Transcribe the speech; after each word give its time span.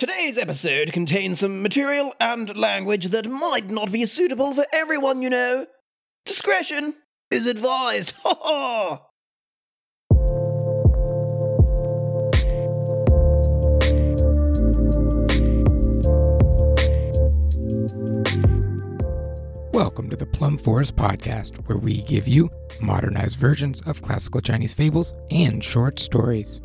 Today's 0.00 0.38
episode 0.38 0.94
contains 0.94 1.40
some 1.40 1.60
material 1.60 2.14
and 2.18 2.56
language 2.56 3.08
that 3.08 3.28
might 3.28 3.68
not 3.68 3.92
be 3.92 4.06
suitable 4.06 4.54
for 4.54 4.64
everyone, 4.72 5.20
you 5.20 5.28
know. 5.28 5.66
Discretion 6.24 6.94
is 7.30 7.46
advised. 7.46 8.14
Ha 8.22 8.34
ha! 8.40 9.02
Welcome 19.74 20.08
to 20.08 20.16
the 20.16 20.26
Plum 20.32 20.56
Forest 20.56 20.96
Podcast, 20.96 21.56
where 21.68 21.76
we 21.76 22.00
give 22.04 22.26
you 22.26 22.48
modernized 22.80 23.36
versions 23.36 23.82
of 23.82 24.00
classical 24.00 24.40
Chinese 24.40 24.72
fables 24.72 25.12
and 25.30 25.62
short 25.62 25.98
stories. 25.98 26.62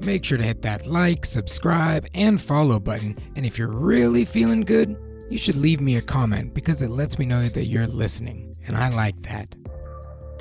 Make 0.00 0.24
sure 0.24 0.38
to 0.38 0.44
hit 0.44 0.62
that 0.62 0.86
like, 0.86 1.26
subscribe, 1.26 2.06
and 2.14 2.40
follow 2.40 2.78
button, 2.78 3.18
and 3.36 3.44
if 3.44 3.58
you're 3.58 3.76
really 3.76 4.24
feeling 4.24 4.60
good, 4.60 4.96
you 5.28 5.38
should 5.38 5.56
leave 5.56 5.80
me 5.80 5.96
a 5.96 6.02
comment 6.02 6.54
because 6.54 6.82
it 6.82 6.90
lets 6.90 7.18
me 7.18 7.26
know 7.26 7.48
that 7.48 7.66
you're 7.66 7.86
listening, 7.86 8.54
and 8.66 8.76
I 8.76 8.88
like 8.88 9.20
that. 9.22 9.54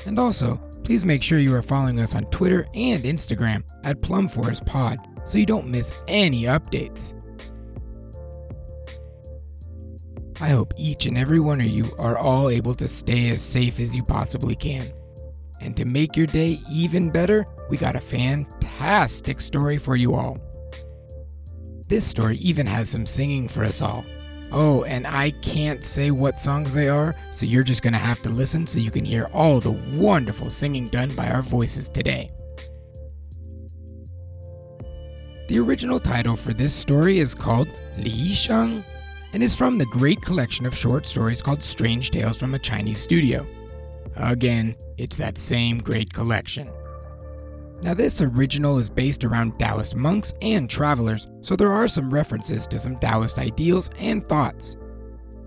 And 0.05 0.19
also, 0.19 0.57
please 0.83 1.03
make 1.03 1.23
sure 1.23 1.39
you 1.39 1.53
are 1.53 1.61
following 1.61 1.99
us 1.99 2.15
on 2.15 2.25
Twitter 2.25 2.67
and 2.73 3.03
Instagram 3.03 3.63
at 3.83 4.01
Plum 4.01 4.27
Forest 4.27 4.65
Pod 4.65 4.99
so 5.25 5.37
you 5.37 5.45
don't 5.45 5.67
miss 5.67 5.93
any 6.07 6.43
updates. 6.43 7.13
I 10.39 10.49
hope 10.49 10.73
each 10.77 11.07
and 11.07 11.17
every 11.17 11.39
one 11.39 11.59
of 11.59 11.67
you 11.67 11.91
are 11.97 12.17
all 12.17 12.49
able 12.49 12.75
to 12.75 12.87
stay 12.87 13.31
as 13.31 13.41
safe 13.41 13.79
as 13.79 13.95
you 13.95 14.03
possibly 14.03 14.55
can. 14.55 14.93
And 15.59 15.75
to 15.75 15.85
make 15.85 16.15
your 16.15 16.27
day 16.27 16.61
even 16.69 17.09
better, 17.09 17.45
we 17.69 17.77
got 17.77 17.95
a 17.95 17.99
fantastic 18.77 19.41
story 19.41 19.79
for 19.79 19.95
you 19.95 20.13
all. 20.13 20.37
This 21.87 22.05
story 22.05 22.37
even 22.37 22.67
has 22.67 22.89
some 22.89 23.07
singing 23.07 23.47
for 23.47 23.63
us 23.63 23.81
all. 23.81 24.05
Oh, 24.51 24.83
and 24.83 25.07
I 25.07 25.31
can't 25.41 25.83
say 25.83 26.11
what 26.11 26.39
songs 26.39 26.73
they 26.73 26.87
are, 26.87 27.15
so 27.31 27.47
you're 27.47 27.63
just 27.63 27.81
gonna 27.81 27.97
have 27.97 28.21
to 28.21 28.29
listen 28.29 28.67
so 28.67 28.79
you 28.79 28.91
can 28.91 29.03
hear 29.03 29.29
all 29.33 29.59
the 29.59 29.71
wonderful 29.71 30.51
singing 30.51 30.89
done 30.89 31.15
by 31.15 31.27
our 31.29 31.41
voices 31.41 31.89
today. 31.89 32.29
The 35.47 35.59
original 35.59 35.99
title 35.99 36.35
for 36.35 36.53
this 36.53 36.75
story 36.75 37.17
is 37.17 37.33
called 37.33 37.69
Li 37.97 38.33
Sheng 38.33 38.83
and 39.33 39.41
is 39.41 39.55
from 39.55 39.79
the 39.79 39.85
great 39.87 40.21
collection 40.21 40.67
of 40.67 40.77
short 40.77 41.07
stories 41.07 41.41
called 41.41 41.63
Strange 41.63 42.11
Tales 42.11 42.37
from 42.37 42.53
a 42.53 42.59
Chinese 42.59 43.01
Studio. 43.01 43.47
Again, 44.17 44.75
it's 44.97 45.17
that 45.17 45.37
same 45.39 45.79
great 45.79 46.13
collection. 46.13 46.69
Now, 47.81 47.93
this 47.93 48.21
original 48.21 48.79
is 48.79 48.89
based 48.89 49.23
around 49.23 49.59
Taoist 49.59 49.95
monks 49.95 50.33
and 50.41 50.69
travelers, 50.69 51.27
so 51.41 51.55
there 51.55 51.71
are 51.71 51.87
some 51.87 52.11
references 52.11 52.65
to 52.67 52.79
some 52.79 52.97
Taoist 52.97 53.37
ideals 53.37 53.91
and 53.99 54.27
thoughts. 54.27 54.75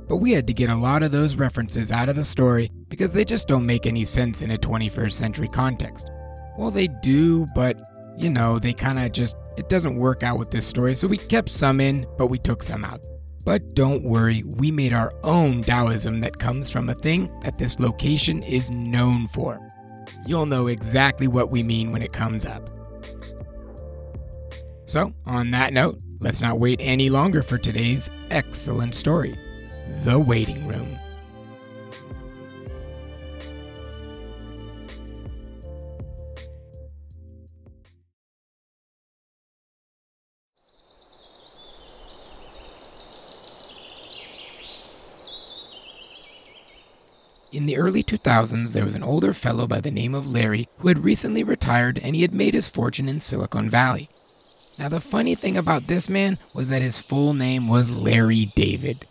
But 0.06 0.19
we 0.19 0.33
had 0.33 0.47
to 0.47 0.53
get 0.53 0.70
a 0.70 0.75
lot 0.75 1.03
of 1.03 1.12
those 1.12 1.34
references 1.34 1.91
out 1.91 2.08
of 2.08 2.17
the 2.17 2.25
story 2.25 2.70
because 2.89 3.12
they 3.12 3.25
just 3.25 3.48
don't 3.48 3.67
make 3.67 3.86
any 3.86 4.05
sense 4.05 4.42
in 4.42 4.53
a 4.53 4.58
21st 4.58 5.12
century 5.12 5.48
context. 5.48 6.11
Well, 6.56 6.70
they 6.70 6.89
do, 6.89 7.47
but 7.55 7.81
you 8.17 8.31
know, 8.31 8.58
they 8.58 8.75
kind 8.75 8.98
of 8.98 9.12
just, 9.12 9.36
it 9.56 9.69
doesn't 9.69 9.97
work 9.97 10.23
out 10.23 10.39
with 10.39 10.51
this 10.51 10.67
story, 10.67 10.95
so 10.95 11.08
we 11.08 11.17
kept 11.17 11.48
some 11.48 11.81
in, 11.81 12.06
but 12.19 12.27
we 12.27 12.39
took 12.39 12.62
some 12.62 12.84
out. 12.84 13.01
But 13.45 13.75
don't 13.75 14.05
worry, 14.05 14.42
we 14.45 14.70
made 14.70 14.92
our 14.92 15.12
own 15.25 15.64
Taoism 15.64 16.20
that 16.20 16.39
comes 16.39 16.70
from 16.70 16.89
a 16.89 16.95
thing 16.95 17.31
that 17.42 17.56
this 17.56 17.81
location 17.81 18.42
is 18.42 18.70
known 18.70 19.27
for. 19.28 19.58
You'll 20.27 20.47
know 20.47 20.66
exactly 20.66 21.28
what 21.28 21.50
we 21.50 21.62
mean 21.62 21.92
when 21.92 22.03
it 22.03 22.12
comes 22.12 22.44
up. 22.47 22.69
So, 24.86 25.12
on 25.27 25.50
that 25.52 25.72
note, 25.72 25.98
let's 26.19 26.41
not 26.41 26.58
wait 26.58 26.80
any 26.83 27.11
longer 27.11 27.42
for 27.42 27.58
today's 27.58 28.11
excellent 28.30 28.94
story 28.94 29.39
The 30.05 30.19
Waiting 30.19 30.67
Room. 30.67 30.98
In 47.52 47.66
the 47.66 47.77
early 47.77 48.05
2000s, 48.05 48.72
there 48.72 48.84
was 48.84 48.94
an 48.94 49.02
older 49.02 49.34
fellow 49.34 49.66
by 49.66 49.80
the 49.80 49.90
name 49.90 50.14
of 50.14 50.28
Larry 50.28 50.68
who 50.78 50.88
had 50.88 51.02
recently 51.02 51.42
retired 51.42 51.98
and 51.98 52.14
he 52.14 52.22
had 52.22 52.33
made 52.33 52.55
his 52.55 52.68
fortune 52.68 53.08
in 53.08 53.20
Silicon 53.20 53.68
Valley. 53.68 54.08
Now, 54.78 54.88
the 54.88 55.00
funny 55.00 55.34
thing 55.34 55.56
about 55.56 55.89
this 55.89 56.08
man 56.08 56.39
was 56.55 56.68
that 56.68 56.80
his 56.80 56.98
full 56.98 57.34
name 57.34 57.66
was 57.66 57.90
Larry 57.90 58.46
David. 58.55 59.06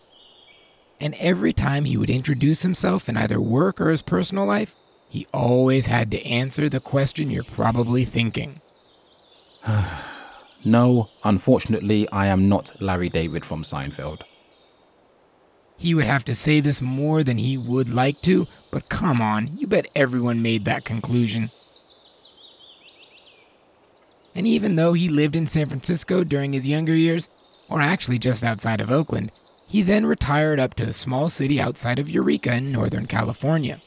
And 1.01 1.15
every 1.15 1.53
time 1.53 1.85
he 1.85 1.97
would 1.97 2.09
introduce 2.09 2.61
himself 2.61 3.09
in 3.09 3.17
either 3.17 3.41
work 3.41 3.79
or 3.81 3.89
his 3.91 4.01
personal 4.01 4.45
life, 4.45 4.73
he 5.09 5.27
always 5.33 5.87
had 5.87 6.09
to 6.11 6.25
answer 6.25 6.69
the 6.69 6.79
question 6.79 7.29
you're 7.29 7.43
probably 7.43 8.05
thinking. 8.05 8.61
no, 10.65 11.07
unfortunately, 11.23 12.07
I 12.09 12.27
am 12.27 12.47
not 12.47 12.81
Larry 12.81 13.09
David 13.09 13.45
from 13.45 13.63
Seinfeld. 13.63 14.21
He 15.79 15.95
would 15.95 16.05
have 16.05 16.25
to 16.25 16.35
say 16.35 16.59
this 16.59 16.81
more 16.81 17.23
than 17.23 17.37
he 17.37 17.57
would 17.57 17.87
like 17.87 18.21
to, 18.23 18.47
but 18.69 18.89
come 18.89 19.21
on, 19.21 19.57
you 19.57 19.65
bet 19.65 19.87
everyone 19.95 20.41
made 20.41 20.65
that 20.65 20.83
conclusion. 20.83 21.51
And 24.35 24.45
even 24.45 24.75
though 24.75 24.91
he 24.91 25.07
lived 25.07 25.37
in 25.37 25.47
San 25.47 25.69
Francisco 25.69 26.25
during 26.25 26.51
his 26.51 26.67
younger 26.67 26.93
years, 26.93 27.29
or 27.69 27.79
actually 27.79 28.19
just 28.19 28.43
outside 28.43 28.81
of 28.81 28.91
Oakland, 28.91 29.31
he 29.69 29.81
then 29.81 30.05
retired 30.05 30.59
up 30.59 30.73
to 30.75 30.83
a 30.83 30.91
small 30.91 31.29
city 31.29 31.61
outside 31.61 31.97
of 31.97 32.09
Eureka 32.09 32.53
in 32.53 32.73
Northern 32.73 33.05
California. 33.05 33.79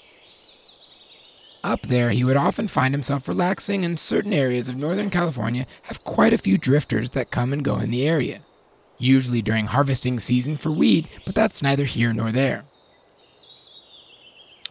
Up 1.62 1.82
there, 1.82 2.10
he 2.10 2.24
would 2.24 2.38
often 2.38 2.69
find 2.69 2.94
himself 2.94 3.28
relaxing, 3.28 3.84
and 3.84 4.00
certain 4.00 4.32
areas 4.32 4.66
of 4.66 4.76
Northern 4.76 5.10
California 5.10 5.66
have 5.82 6.04
quite 6.04 6.32
a 6.32 6.38
few 6.38 6.56
drifters 6.56 7.10
that 7.10 7.30
come 7.30 7.53
and 7.53 7.62
go 7.62 7.78
in 7.78 7.91
the 7.91 8.09
area 8.09 8.41
usually 9.02 9.42
during 9.42 9.66
harvesting 9.66 10.20
season 10.20 10.56
for 10.56 10.70
wheat, 10.70 11.06
but 11.26 11.34
that's 11.34 11.62
neither 11.62 11.84
here 11.84 12.12
nor 12.12 12.32
there. 12.32 12.62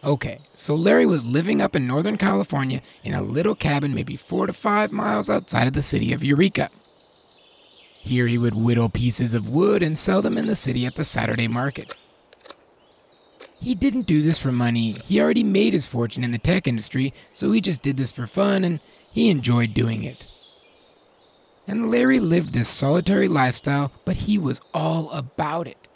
Okay, 0.04 0.40
so 0.56 0.74
Larry 0.74 1.06
was 1.06 1.24
living 1.24 1.60
up 1.60 1.76
in 1.76 1.86
Northern 1.86 2.16
California 2.16 2.82
in 3.04 3.14
a 3.14 3.22
little 3.22 3.54
cabin 3.54 3.94
maybe 3.94 4.16
four 4.16 4.46
to 4.46 4.52
five 4.52 4.90
miles 4.90 5.30
outside 5.30 5.68
of 5.68 5.74
the 5.74 5.82
city 5.82 6.12
of 6.12 6.24
Eureka. 6.24 6.70
Here 8.00 8.26
he 8.26 8.36
would 8.36 8.56
whittle 8.56 8.88
pieces 8.88 9.32
of 9.32 9.48
wood 9.48 9.80
and 9.80 9.96
sell 9.96 10.20
them 10.20 10.36
in 10.36 10.48
the 10.48 10.56
city 10.56 10.86
at 10.86 10.96
the 10.96 11.04
Saturday 11.04 11.46
market. 11.46 11.94
He 13.60 13.76
didn't 13.76 14.08
do 14.08 14.22
this 14.22 14.38
for 14.38 14.50
money. 14.50 14.96
He 15.04 15.20
already 15.20 15.44
made 15.44 15.72
his 15.72 15.86
fortune 15.86 16.24
in 16.24 16.32
the 16.32 16.38
tech 16.38 16.66
industry, 16.66 17.14
so 17.32 17.52
he 17.52 17.60
just 17.60 17.80
did 17.80 17.96
this 17.96 18.10
for 18.10 18.26
fun 18.26 18.64
and 18.64 18.80
he 19.12 19.30
enjoyed 19.30 19.72
doing 19.72 20.02
it. 20.02 20.26
And 21.66 21.90
Larry 21.90 22.18
lived 22.18 22.52
this 22.52 22.68
solitary 22.68 23.28
lifestyle, 23.28 23.92
but 24.04 24.16
he 24.16 24.36
was 24.36 24.60
all 24.74 25.10
about 25.10 25.66
it. 25.68 25.88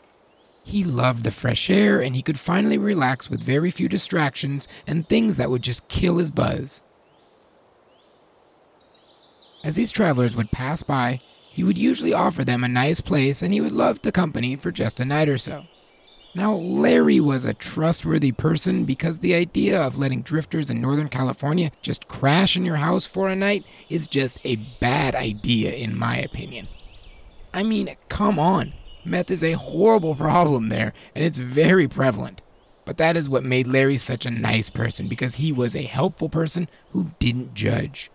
He 0.62 0.84
loved 0.84 1.22
the 1.22 1.30
fresh 1.30 1.70
air 1.70 2.00
and 2.00 2.16
he 2.16 2.22
could 2.22 2.38
finally 2.38 2.78
relax 2.78 3.30
with 3.30 3.42
very 3.42 3.70
few 3.70 3.88
distractions 3.88 4.66
and 4.86 5.08
things 5.08 5.36
that 5.36 5.50
would 5.50 5.62
just 5.62 5.88
kill 5.88 6.18
his 6.18 6.30
buzz. 6.30 6.82
As 9.62 9.76
these 9.76 9.90
travelers 9.90 10.36
would 10.36 10.50
pass 10.50 10.82
by, 10.82 11.20
he 11.50 11.64
would 11.64 11.78
usually 11.78 12.12
offer 12.12 12.44
them 12.44 12.64
a 12.64 12.68
nice 12.68 13.00
place 13.00 13.42
and 13.42 13.52
he 13.52 13.60
would 13.60 13.72
love 13.72 14.02
the 14.02 14.12
company 14.12 14.56
for 14.56 14.70
just 14.70 15.00
a 15.00 15.04
night 15.04 15.28
or 15.28 15.38
so. 15.38 15.66
Now, 16.36 16.52
Larry 16.52 17.18
was 17.18 17.46
a 17.46 17.54
trustworthy 17.54 18.30
person 18.30 18.84
because 18.84 19.16
the 19.16 19.34
idea 19.34 19.80
of 19.80 19.96
letting 19.96 20.20
drifters 20.20 20.68
in 20.68 20.82
Northern 20.82 21.08
California 21.08 21.72
just 21.80 22.08
crash 22.08 22.58
in 22.58 22.64
your 22.66 22.76
house 22.76 23.06
for 23.06 23.30
a 23.30 23.34
night 23.34 23.64
is 23.88 24.06
just 24.06 24.38
a 24.44 24.56
bad 24.78 25.14
idea, 25.14 25.72
in 25.72 25.98
my 25.98 26.18
opinion. 26.18 26.68
I 27.54 27.62
mean, 27.62 27.96
come 28.10 28.38
on. 28.38 28.74
Meth 29.02 29.30
is 29.30 29.42
a 29.42 29.52
horrible 29.52 30.14
problem 30.14 30.68
there, 30.68 30.92
and 31.14 31.24
it's 31.24 31.38
very 31.38 31.88
prevalent. 31.88 32.42
But 32.84 32.98
that 32.98 33.16
is 33.16 33.30
what 33.30 33.42
made 33.42 33.66
Larry 33.66 33.96
such 33.96 34.26
a 34.26 34.30
nice 34.30 34.68
person 34.68 35.08
because 35.08 35.36
he 35.36 35.52
was 35.52 35.74
a 35.74 35.84
helpful 35.84 36.28
person 36.28 36.68
who 36.90 37.06
didn't 37.18 37.54
judge. 37.54 38.10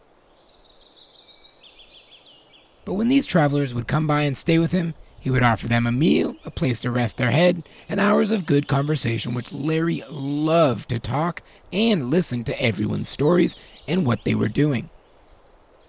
But 2.85 2.93
when 2.93 3.09
these 3.09 3.25
travelers 3.25 3.73
would 3.73 3.87
come 3.87 4.05
by 4.05 4.21
and 4.23 4.37
stay 4.37 4.59
with 4.59 4.73
him, 4.73 4.93
he 5.21 5.29
would 5.29 5.43
offer 5.43 5.67
them 5.67 5.85
a 5.85 5.91
meal, 5.91 6.35
a 6.43 6.51
place 6.51 6.79
to 6.79 6.89
rest 6.89 7.17
their 7.17 7.29
head, 7.29 7.63
and 7.87 7.99
hours 7.99 8.31
of 8.31 8.47
good 8.47 8.67
conversation, 8.67 9.35
which 9.35 9.53
Larry 9.53 10.03
loved 10.09 10.89
to 10.89 10.99
talk 10.99 11.43
and 11.71 12.09
listen 12.09 12.43
to 12.43 12.59
everyone's 12.61 13.07
stories 13.07 13.55
and 13.87 14.03
what 14.03 14.25
they 14.25 14.33
were 14.33 14.49
doing. 14.49 14.89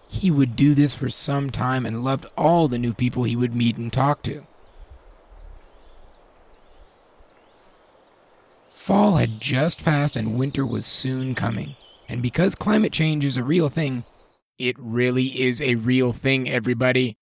He 0.07 0.31
would 0.31 0.55
do 0.55 0.75
this 0.75 0.93
for 0.93 1.09
some 1.09 1.49
time 1.51 1.87
and 1.87 2.05
loved 2.05 2.27
all 2.37 2.69
the 2.69 2.79
new 2.79 2.93
people 2.93 3.25
he 3.25 3.35
would 3.35 3.57
meet 3.57 3.79
and 3.79 3.91
talk 3.91 4.23
to. 4.25 4.47
Fall 8.75 9.17
had 9.17 9.41
just 9.41 9.83
passed 9.83 10.15
and 10.15 10.39
winter 10.39 10.67
was 10.67 10.85
soon 10.85 11.35
coming. 11.35 11.75
And 12.07 12.21
because 12.21 12.55
climate 12.55 12.93
change 12.93 13.25
is 13.25 13.39
a 13.39 13.43
real 13.43 13.71
thing, 13.71 14.05
it 14.59 14.77
really 14.79 15.41
is 15.41 15.63
a 15.63 15.77
real 15.77 16.13
thing, 16.13 16.51
everybody. 16.51 17.17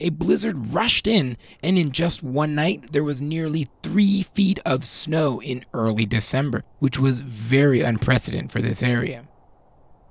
A 0.00 0.10
blizzard 0.10 0.72
rushed 0.72 1.06
in, 1.06 1.36
and 1.62 1.78
in 1.78 1.92
just 1.92 2.22
one 2.22 2.54
night, 2.54 2.92
there 2.92 3.04
was 3.04 3.20
nearly 3.20 3.68
three 3.82 4.22
feet 4.22 4.58
of 4.64 4.84
snow 4.86 5.40
in 5.42 5.64
early 5.72 6.06
December, 6.06 6.64
which 6.78 6.98
was 6.98 7.20
very 7.20 7.82
unprecedented 7.82 8.50
for 8.50 8.60
this 8.60 8.82
area. 8.82 9.28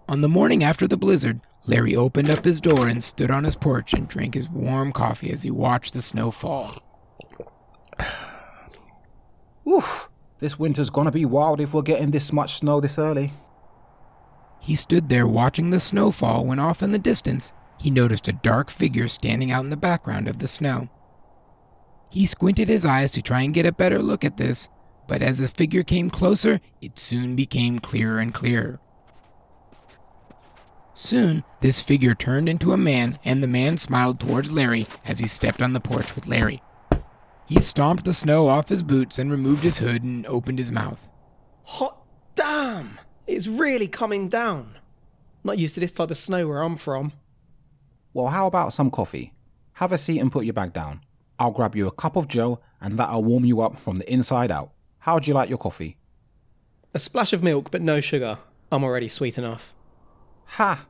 On 0.07 0.21
the 0.21 0.30
morning 0.30 0.63
after 0.63 0.88
the 0.88 0.97
blizzard, 0.97 1.41
Larry 1.65 1.95
opened 1.95 2.30
up 2.30 2.45
his 2.45 2.62
door 2.62 2.88
and 2.88 3.03
stood 3.03 3.30
on 3.30 3.44
his 3.44 3.56
porch 3.56 3.94
and 3.94 4.07
drank 4.07 4.33
his 4.33 4.50
warm 4.50 4.91
coffee 4.91 5.31
as 5.31 5.44
he 5.44 5.51
watched 5.51 5.94
the 5.94 6.01
snow 6.01 6.31
fall. 6.31 6.81
Oof, 9.68 10.09
this 10.39 10.57
winter's 10.57 10.89
gonna 10.89 11.12
be 11.12 11.25
wild 11.25 11.59
if 11.59 11.74
we're 11.74 11.81
getting 11.81 12.12
this 12.12 12.33
much 12.33 12.57
snow 12.57 12.80
this 12.80 12.97
early. 12.97 13.33
He 14.59 14.75
stood 14.75 15.09
there 15.09 15.27
watching 15.27 15.69
the 15.69 15.80
snow 15.80 16.12
fall 16.12 16.45
when 16.45 16.59
off 16.59 16.81
in 16.81 16.92
the 16.92 17.00
distance 17.00 17.53
he 17.79 17.89
noticed 17.89 18.27
a 18.27 18.33
dark 18.33 18.69
figure 18.69 19.07
standing 19.07 19.51
out 19.51 19.63
in 19.63 19.69
the 19.69 19.77
background 19.77 20.27
of 20.27 20.39
the 20.39 20.47
snow. 20.47 20.89
He 22.09 22.25
squinted 22.25 22.67
his 22.67 22.85
eyes 22.85 23.11
to 23.13 23.21
try 23.21 23.41
and 23.41 23.53
get 23.53 23.65
a 23.65 23.71
better 23.71 23.99
look 23.99 24.25
at 24.25 24.37
this, 24.37 24.67
but 25.07 25.21
as 25.21 25.39
the 25.39 25.47
figure 25.47 25.83
came 25.83 26.09
closer, 26.09 26.59
it 26.81 26.99
soon 26.99 27.35
became 27.35 27.79
clearer 27.79 28.19
and 28.19 28.33
clearer. 28.33 28.79
Soon, 30.93 31.45
this 31.61 31.79
figure 31.79 32.13
turned 32.13 32.49
into 32.49 32.73
a 32.73 32.77
man, 32.77 33.17
and 33.23 33.41
the 33.41 33.47
man 33.47 33.77
smiled 33.77 34.19
towards 34.19 34.51
Larry 34.51 34.85
as 35.05 35.19
he 35.19 35.27
stepped 35.27 35.61
on 35.61 35.73
the 35.73 35.79
porch 35.79 36.13
with 36.13 36.27
Larry. 36.27 36.61
He 37.45 37.61
stomped 37.61 38.03
the 38.05 38.13
snow 38.13 38.47
off 38.47 38.69
his 38.69 38.83
boots 38.83 39.17
and 39.17 39.31
removed 39.31 39.63
his 39.63 39.77
hood 39.77 40.03
and 40.03 40.25
opened 40.27 40.59
his 40.59 40.71
mouth. 40.71 41.07
Hot 41.63 42.03
damn! 42.35 42.99
It's 43.25 43.47
really 43.47 43.87
coming 43.87 44.27
down. 44.27 44.77
Not 45.43 45.57
used 45.57 45.75
to 45.75 45.79
this 45.79 45.91
type 45.91 46.11
of 46.11 46.17
snow 46.17 46.47
where 46.47 46.61
I'm 46.61 46.75
from. 46.75 47.13
Well, 48.19 48.27
how 48.27 48.48
about 48.48 48.74
some 48.74 48.92
coffee? 48.92 49.31
Have 49.75 49.94
a 49.94 49.98
seat 49.98 50.19
and 50.19 50.30
put 50.30 50.44
your 50.44 50.51
bag 50.51 50.74
down. 50.74 51.00
I'll 51.39 51.51
grab 51.51 51.74
you 51.74 51.88
a 51.88 51.92
cup 51.92 52.18
of 52.18 52.27
joe 52.27 52.60
and 52.81 53.00
that'll 53.00 53.24
warm 53.24 53.45
you 53.45 53.62
up 53.62 53.80
from 53.80 53.95
the 53.95 54.12
inside 54.12 54.51
out. 54.51 54.74
How'd 54.98 55.25
you 55.25 55.33
like 55.33 55.48
your 55.48 55.57
coffee? 55.57 55.95
A 56.94 57.00
splash 57.00 57.31
of 57.31 57.42
milk, 57.42 57.71
but 57.71 57.81
no 57.81 58.01
sugar. 58.01 58.39
I'm 58.74 58.83
already 58.83 59.07
sweet 59.07 59.38
enough. 59.38 59.74
Ha! 60.48 60.86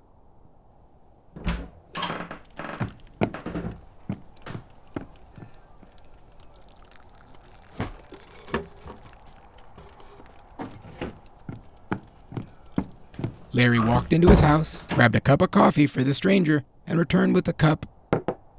Larry 13.54 13.80
walked 13.80 14.14
into 14.14 14.30
his 14.30 14.40
house, 14.40 14.81
grabbed 14.96 15.14
a 15.14 15.22
cup 15.22 15.44
of 15.44 15.52
coffee 15.52 15.86
for 15.86 16.04
the 16.04 16.16
stranger, 16.16 16.66
and 16.89 17.00
returned 17.00 17.33
with 17.36 17.45
the 17.45 17.53
cup 17.53 17.86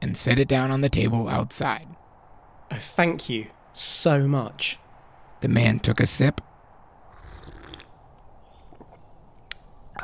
and 0.01 0.17
set 0.17 0.39
it 0.39 0.49
down 0.49 0.71
on 0.71 0.81
the 0.81 0.89
table 0.89 1.29
outside. 1.29 1.89
Oh, 2.71 2.77
thank 2.77 3.29
you 3.29 3.49
so 3.73 4.27
much. 4.27 4.79
The 5.41 5.49
man 5.49 5.81
took 5.81 5.99
a 6.01 6.07
sip. 6.07 6.41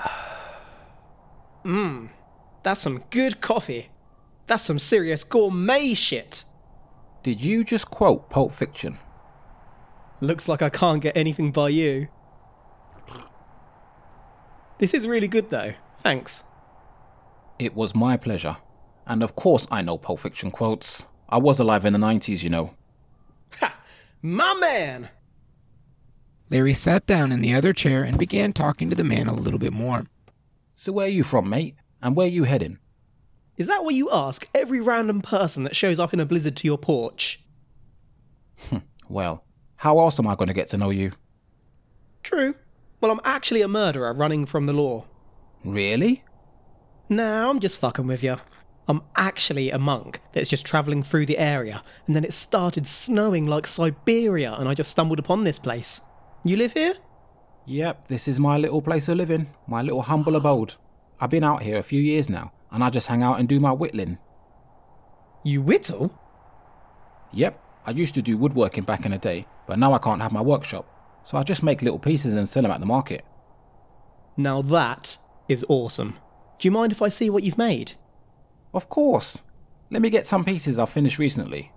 Mmm, 1.64 2.08
that's 2.62 2.80
some 2.80 3.04
good 3.10 3.40
coffee. 3.40 3.90
That's 4.48 4.64
some 4.64 4.80
serious 4.80 5.24
gourmet 5.24 5.94
shit. 5.94 6.44
Did 7.22 7.40
you 7.40 7.64
just 7.64 7.90
quote 7.90 8.28
Pulp 8.28 8.52
Fiction? 8.52 8.98
Looks 10.20 10.48
like 10.48 10.62
I 10.62 10.68
can't 10.70 11.00
get 11.02 11.16
anything 11.16 11.52
by 11.52 11.68
you. 11.68 12.08
This 14.78 14.94
is 14.94 15.06
really 15.06 15.28
good 15.28 15.50
though. 15.50 15.74
Thanks. 16.02 16.44
It 17.58 17.74
was 17.74 17.94
my 17.94 18.16
pleasure. 18.16 18.56
And 19.06 19.22
of 19.22 19.36
course 19.36 19.66
I 19.70 19.82
know 19.82 19.98
Pulp 19.98 20.20
Fiction 20.20 20.50
quotes. 20.50 21.06
I 21.28 21.38
was 21.38 21.58
alive 21.58 21.84
in 21.84 21.92
the 21.92 21.98
90s, 21.98 22.42
you 22.42 22.50
know. 22.50 22.74
Ha! 23.60 23.76
My 24.22 24.54
man! 24.54 25.08
Larry 26.50 26.74
sat 26.74 27.06
down 27.06 27.32
in 27.32 27.40
the 27.40 27.54
other 27.54 27.72
chair 27.72 28.04
and 28.04 28.18
began 28.18 28.52
talking 28.52 28.88
to 28.90 28.96
the 28.96 29.04
man 29.04 29.26
a 29.26 29.34
little 29.34 29.58
bit 29.58 29.72
more. 29.72 30.04
So 30.76 30.92
where 30.92 31.06
are 31.06 31.10
you 31.10 31.24
from, 31.24 31.48
mate? 31.48 31.74
And 32.02 32.14
where 32.14 32.26
are 32.26 32.30
you 32.30 32.44
heading? 32.44 32.78
Is 33.56 33.66
that 33.66 33.84
what 33.84 33.94
you 33.94 34.10
ask 34.12 34.46
every 34.54 34.80
random 34.80 35.22
person 35.22 35.64
that 35.64 35.74
shows 35.74 35.98
up 35.98 36.12
in 36.12 36.20
a 36.20 36.26
blizzard 36.26 36.56
to 36.58 36.68
your 36.68 36.78
porch? 36.78 37.42
Hmm, 38.68 38.78
well, 39.08 39.44
how 39.76 39.98
else 39.98 40.18
am 40.18 40.26
I 40.26 40.34
going 40.34 40.48
to 40.48 40.54
get 40.54 40.68
to 40.68 40.76
know 40.76 40.90
you? 40.90 41.12
True. 42.22 42.54
Well, 43.00 43.10
I'm 43.10 43.20
actually 43.24 43.62
a 43.62 43.68
murderer 43.68 44.12
running 44.12 44.46
from 44.46 44.66
the 44.66 44.72
law. 44.72 45.04
Really? 45.64 46.22
Nah, 47.08 47.48
I'm 47.48 47.60
just 47.60 47.78
fucking 47.78 48.06
with 48.06 48.24
you. 48.24 48.36
I'm 48.88 49.02
actually 49.14 49.70
a 49.70 49.78
monk 49.78 50.20
that's 50.32 50.48
just 50.48 50.66
travelling 50.66 51.02
through 51.02 51.26
the 51.26 51.38
area, 51.38 51.82
and 52.06 52.14
then 52.14 52.24
it 52.24 52.32
started 52.32 52.86
snowing 52.86 53.46
like 53.46 53.66
Siberia, 53.66 54.54
and 54.54 54.68
I 54.68 54.74
just 54.74 54.90
stumbled 54.90 55.18
upon 55.18 55.44
this 55.44 55.58
place. 55.58 56.00
You 56.44 56.56
live 56.56 56.72
here? 56.72 56.94
Yep, 57.66 58.08
this 58.08 58.28
is 58.28 58.38
my 58.38 58.58
little 58.58 58.82
place 58.82 59.08
of 59.08 59.16
living, 59.16 59.50
my 59.66 59.82
little 59.82 60.02
humble 60.02 60.36
abode. 60.36 60.74
I've 61.20 61.30
been 61.30 61.44
out 61.44 61.62
here 61.62 61.78
a 61.78 61.82
few 61.82 62.00
years 62.00 62.28
now, 62.28 62.52
and 62.70 62.82
I 62.82 62.90
just 62.90 63.08
hang 63.08 63.22
out 63.22 63.40
and 63.40 63.48
do 63.48 63.58
my 63.58 63.72
whittling. 63.72 64.18
You 65.44 65.62
whittle? 65.62 66.16
Yep, 67.32 67.60
I 67.86 67.90
used 67.90 68.14
to 68.14 68.22
do 68.22 68.38
woodworking 68.38 68.84
back 68.84 69.04
in 69.04 69.12
the 69.12 69.18
day, 69.18 69.46
but 69.66 69.78
now 69.78 69.92
I 69.92 69.98
can't 69.98 70.22
have 70.22 70.32
my 70.32 70.40
workshop, 70.40 70.88
so 71.24 71.38
I 71.38 71.42
just 71.42 71.62
make 71.62 71.82
little 71.82 71.98
pieces 71.98 72.34
and 72.34 72.48
sell 72.48 72.62
them 72.62 72.72
at 72.72 72.80
the 72.80 72.86
market. 72.86 73.24
Now 74.36 74.62
that 74.62 75.18
is 75.48 75.64
awesome. 75.68 76.18
Do 76.58 76.66
you 76.66 76.72
mind 76.72 76.92
if 76.92 77.02
I 77.02 77.08
see 77.08 77.30
what 77.30 77.42
you've 77.42 77.58
made? 77.58 77.92
Of 78.72 78.88
course. 78.88 79.42
Let 79.90 80.02
me 80.02 80.10
get 80.10 80.26
some 80.26 80.44
pieces 80.44 80.78
I've 80.78 80.90
finished 80.90 81.18
recently. 81.18 81.72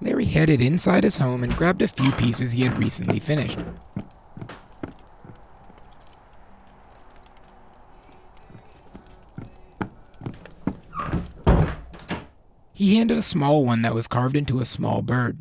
Larry 0.00 0.26
headed 0.26 0.60
inside 0.60 1.04
his 1.04 1.16
home 1.16 1.42
and 1.42 1.56
grabbed 1.56 1.82
a 1.82 1.88
few 1.88 2.12
pieces 2.12 2.52
he 2.52 2.62
had 2.62 2.78
recently 2.78 3.18
finished. 3.18 3.58
He 12.72 12.96
handed 12.96 13.16
a 13.16 13.22
small 13.22 13.64
one 13.64 13.82
that 13.82 13.94
was 13.94 14.06
carved 14.06 14.36
into 14.36 14.60
a 14.60 14.66
small 14.66 15.00
bird. 15.00 15.38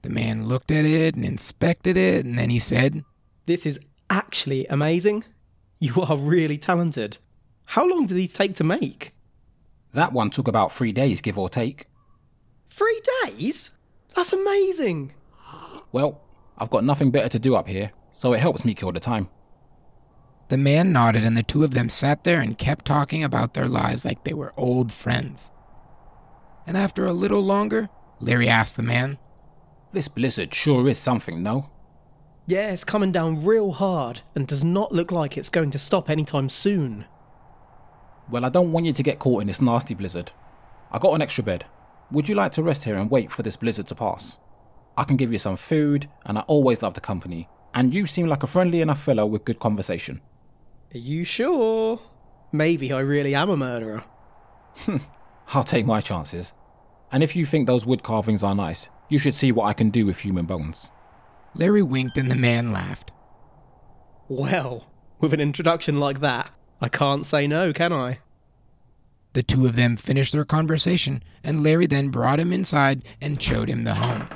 The 0.00 0.08
man 0.08 0.46
looked 0.46 0.70
at 0.70 0.86
it 0.86 1.14
and 1.14 1.24
inspected 1.24 1.96
it, 1.96 2.24
and 2.24 2.38
then 2.38 2.48
he 2.48 2.58
said, 2.58 3.04
This 3.44 3.66
is 3.66 3.78
actually 4.08 4.66
amazing. 4.66 5.24
You 5.84 6.00
are 6.00 6.16
really 6.16 6.56
talented. 6.56 7.18
How 7.66 7.86
long 7.86 8.06
did 8.06 8.14
these 8.14 8.32
take 8.32 8.54
to 8.54 8.64
make? 8.64 9.12
That 9.92 10.14
one 10.14 10.30
took 10.30 10.48
about 10.48 10.72
three 10.72 10.92
days, 10.92 11.20
give 11.20 11.38
or 11.38 11.50
take. 11.50 11.88
Three 12.70 13.02
days? 13.22 13.70
That's 14.16 14.32
amazing. 14.32 15.12
Well, 15.92 16.22
I've 16.56 16.70
got 16.70 16.84
nothing 16.84 17.10
better 17.10 17.28
to 17.28 17.38
do 17.38 17.54
up 17.54 17.68
here, 17.68 17.92
so 18.12 18.32
it 18.32 18.40
helps 18.40 18.64
me 18.64 18.72
kill 18.72 18.92
the 18.92 18.98
time. 18.98 19.28
The 20.48 20.56
man 20.56 20.90
nodded, 20.90 21.22
and 21.22 21.36
the 21.36 21.42
two 21.42 21.64
of 21.64 21.72
them 21.74 21.90
sat 21.90 22.24
there 22.24 22.40
and 22.40 22.56
kept 22.56 22.86
talking 22.86 23.22
about 23.22 23.52
their 23.52 23.68
lives 23.68 24.06
like 24.06 24.24
they 24.24 24.32
were 24.32 24.54
old 24.56 24.90
friends. 24.90 25.50
And 26.66 26.78
after 26.78 27.04
a 27.04 27.12
little 27.12 27.44
longer, 27.44 27.90
Larry 28.20 28.48
asked 28.48 28.76
the 28.76 28.82
man, 28.82 29.18
This 29.92 30.08
blizzard 30.08 30.54
sure 30.54 30.88
is 30.88 30.96
something, 30.96 31.42
no? 31.42 31.68
Yeah, 32.46 32.72
it's 32.72 32.84
coming 32.84 33.10
down 33.10 33.44
real 33.44 33.72
hard 33.72 34.20
and 34.34 34.46
does 34.46 34.64
not 34.64 34.92
look 34.92 35.10
like 35.10 35.38
it's 35.38 35.48
going 35.48 35.70
to 35.70 35.78
stop 35.78 36.10
anytime 36.10 36.48
soon. 36.50 37.06
Well, 38.30 38.44
I 38.44 38.50
don't 38.50 38.72
want 38.72 38.84
you 38.86 38.92
to 38.92 39.02
get 39.02 39.18
caught 39.18 39.40
in 39.40 39.48
this 39.48 39.62
nasty 39.62 39.94
blizzard. 39.94 40.32
I 40.92 40.98
got 40.98 41.14
an 41.14 41.22
extra 41.22 41.42
bed. 41.42 41.64
Would 42.10 42.28
you 42.28 42.34
like 42.34 42.52
to 42.52 42.62
rest 42.62 42.84
here 42.84 42.96
and 42.96 43.10
wait 43.10 43.32
for 43.32 43.42
this 43.42 43.56
blizzard 43.56 43.86
to 43.88 43.94
pass? 43.94 44.38
I 44.96 45.04
can 45.04 45.16
give 45.16 45.32
you 45.32 45.38
some 45.38 45.56
food, 45.56 46.08
and 46.26 46.38
I 46.38 46.42
always 46.42 46.82
love 46.82 46.94
the 46.94 47.00
company. 47.00 47.48
And 47.74 47.92
you 47.92 48.06
seem 48.06 48.26
like 48.26 48.42
a 48.42 48.46
friendly 48.46 48.80
enough 48.82 49.02
fellow 49.02 49.26
with 49.26 49.44
good 49.44 49.58
conversation. 49.58 50.20
Are 50.94 50.98
you 50.98 51.24
sure? 51.24 52.00
Maybe 52.52 52.92
I 52.92 53.00
really 53.00 53.34
am 53.34 53.50
a 53.50 53.56
murderer. 53.56 54.04
I'll 55.48 55.64
take 55.64 55.86
my 55.86 56.00
chances. 56.00 56.52
And 57.10 57.22
if 57.22 57.34
you 57.34 57.46
think 57.46 57.66
those 57.66 57.86
wood 57.86 58.02
carvings 58.02 58.44
are 58.44 58.54
nice, 58.54 58.88
you 59.08 59.18
should 59.18 59.34
see 59.34 59.50
what 59.50 59.64
I 59.64 59.72
can 59.72 59.90
do 59.90 60.06
with 60.06 60.20
human 60.20 60.46
bones. 60.46 60.90
Larry 61.56 61.82
winked 61.82 62.18
and 62.18 62.30
the 62.30 62.34
man 62.34 62.72
laughed. 62.72 63.12
Well, 64.28 64.86
with 65.20 65.32
an 65.32 65.40
introduction 65.40 66.00
like 66.00 66.20
that, 66.20 66.50
I 66.80 66.88
can't 66.88 67.24
say 67.24 67.46
no, 67.46 67.72
can 67.72 67.92
I? 67.92 68.18
The 69.34 69.42
two 69.42 69.66
of 69.66 69.76
them 69.76 69.96
finished 69.96 70.32
their 70.32 70.44
conversation, 70.44 71.22
and 71.42 71.62
Larry 71.62 71.86
then 71.86 72.08
brought 72.08 72.40
him 72.40 72.52
inside 72.52 73.02
and 73.20 73.40
showed 73.40 73.68
him 73.68 73.84
the 73.84 73.94
home. 73.94 74.28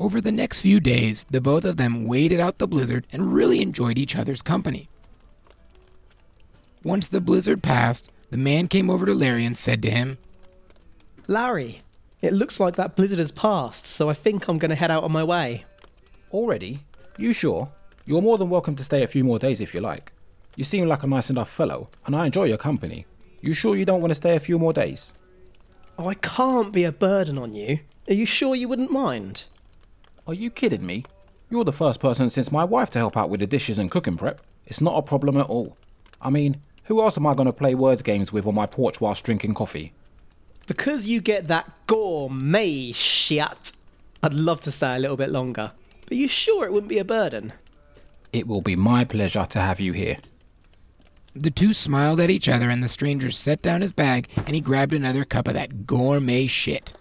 Over 0.00 0.20
the 0.20 0.32
next 0.32 0.60
few 0.60 0.80
days, 0.80 1.24
the 1.30 1.40
both 1.40 1.64
of 1.64 1.76
them 1.76 2.06
waited 2.06 2.40
out 2.40 2.58
the 2.58 2.68
blizzard 2.68 3.06
and 3.12 3.34
really 3.34 3.60
enjoyed 3.60 3.98
each 3.98 4.16
other's 4.16 4.42
company. 4.42 4.88
Once 6.84 7.08
the 7.08 7.20
blizzard 7.20 7.62
passed, 7.62 8.10
the 8.30 8.36
man 8.36 8.68
came 8.68 8.88
over 8.88 9.04
to 9.04 9.14
Larry 9.14 9.44
and 9.44 9.56
said 9.56 9.82
to 9.82 9.90
him, 9.90 10.18
Larry, 11.26 11.82
It 12.20 12.32
looks 12.32 12.58
like 12.58 12.76
that 12.76 12.96
blizzard 12.96 13.18
has 13.18 13.30
passed, 13.30 13.86
so 13.86 14.08
I 14.10 14.14
think 14.14 14.48
I'm 14.48 14.58
going 14.58 14.70
to 14.70 14.74
head 14.74 14.90
out 14.90 15.04
on 15.04 15.12
my 15.12 15.22
way. 15.22 15.64
Already? 16.32 16.80
You 17.16 17.32
sure? 17.32 17.68
You're 18.06 18.22
more 18.22 18.38
than 18.38 18.50
welcome 18.50 18.74
to 18.76 18.84
stay 18.84 19.02
a 19.02 19.08
few 19.08 19.22
more 19.22 19.38
days 19.38 19.60
if 19.60 19.72
you 19.72 19.80
like. 19.80 20.12
You 20.56 20.64
seem 20.64 20.88
like 20.88 21.04
a 21.04 21.06
nice 21.06 21.30
enough 21.30 21.48
fellow, 21.48 21.90
and 22.06 22.16
I 22.16 22.26
enjoy 22.26 22.44
your 22.44 22.58
company. 22.58 23.06
You 23.40 23.52
sure 23.52 23.76
you 23.76 23.84
don't 23.84 24.00
want 24.00 24.10
to 24.10 24.16
stay 24.16 24.34
a 24.34 24.40
few 24.40 24.58
more 24.58 24.72
days? 24.72 25.14
Oh, 25.98 26.08
I 26.08 26.14
can't 26.14 26.72
be 26.72 26.84
a 26.84 26.92
burden 26.92 27.38
on 27.38 27.54
you. 27.54 27.80
Are 28.08 28.14
you 28.14 28.26
sure 28.26 28.54
you 28.56 28.68
wouldn't 28.68 28.90
mind? 28.90 29.44
Are 30.26 30.34
you 30.34 30.50
kidding 30.50 30.84
me? 30.84 31.04
You're 31.50 31.64
the 31.64 31.72
first 31.72 32.00
person 32.00 32.30
since 32.30 32.50
my 32.50 32.64
wife 32.64 32.90
to 32.90 32.98
help 32.98 33.16
out 33.16 33.30
with 33.30 33.40
the 33.40 33.46
dishes 33.46 33.78
and 33.78 33.90
cooking 33.90 34.16
prep. 34.16 34.40
It's 34.66 34.80
not 34.80 34.96
a 34.96 35.02
problem 35.02 35.36
at 35.36 35.46
all. 35.46 35.76
I 36.20 36.30
mean, 36.30 36.60
who 36.88 37.02
else 37.02 37.18
am 37.18 37.26
I 37.26 37.34
going 37.34 37.46
to 37.46 37.52
play 37.52 37.74
words 37.74 38.00
games 38.00 38.32
with 38.32 38.46
on 38.46 38.54
my 38.54 38.64
porch 38.64 38.98
whilst 38.98 39.22
drinking 39.22 39.52
coffee? 39.52 39.92
Because 40.66 41.06
you 41.06 41.20
get 41.20 41.46
that 41.48 41.70
gourmet 41.86 42.92
shit, 42.92 43.72
I'd 44.22 44.32
love 44.32 44.62
to 44.62 44.70
stay 44.70 44.96
a 44.96 44.98
little 44.98 45.16
bit 45.16 45.28
longer. 45.28 45.72
But 46.06 46.16
you 46.16 46.28
sure 46.28 46.64
it 46.64 46.72
wouldn't 46.72 46.88
be 46.88 46.98
a 46.98 47.04
burden? 47.04 47.52
It 48.32 48.46
will 48.46 48.62
be 48.62 48.74
my 48.74 49.04
pleasure 49.04 49.44
to 49.44 49.60
have 49.60 49.80
you 49.80 49.92
here. 49.92 50.16
The 51.34 51.50
two 51.50 51.74
smiled 51.74 52.20
at 52.20 52.30
each 52.30 52.48
other, 52.48 52.70
and 52.70 52.82
the 52.82 52.88
stranger 52.88 53.30
set 53.30 53.60
down 53.60 53.82
his 53.82 53.92
bag 53.92 54.28
and 54.36 54.54
he 54.54 54.60
grabbed 54.62 54.94
another 54.94 55.26
cup 55.26 55.46
of 55.46 55.54
that 55.54 55.86
gourmet 55.86 56.46
shit. 56.46 56.94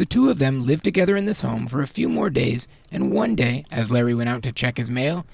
The 0.00 0.06
two 0.06 0.30
of 0.30 0.38
them 0.38 0.64
lived 0.64 0.82
together 0.82 1.14
in 1.14 1.26
this 1.26 1.42
home 1.42 1.66
for 1.66 1.82
a 1.82 1.86
few 1.86 2.08
more 2.08 2.30
days, 2.30 2.66
and 2.90 3.12
one 3.12 3.36
day, 3.36 3.66
as 3.70 3.90
Larry 3.90 4.14
went 4.14 4.30
out 4.30 4.42
to 4.44 4.50
check 4.50 4.78
his 4.78 4.90
mail, 4.90 5.26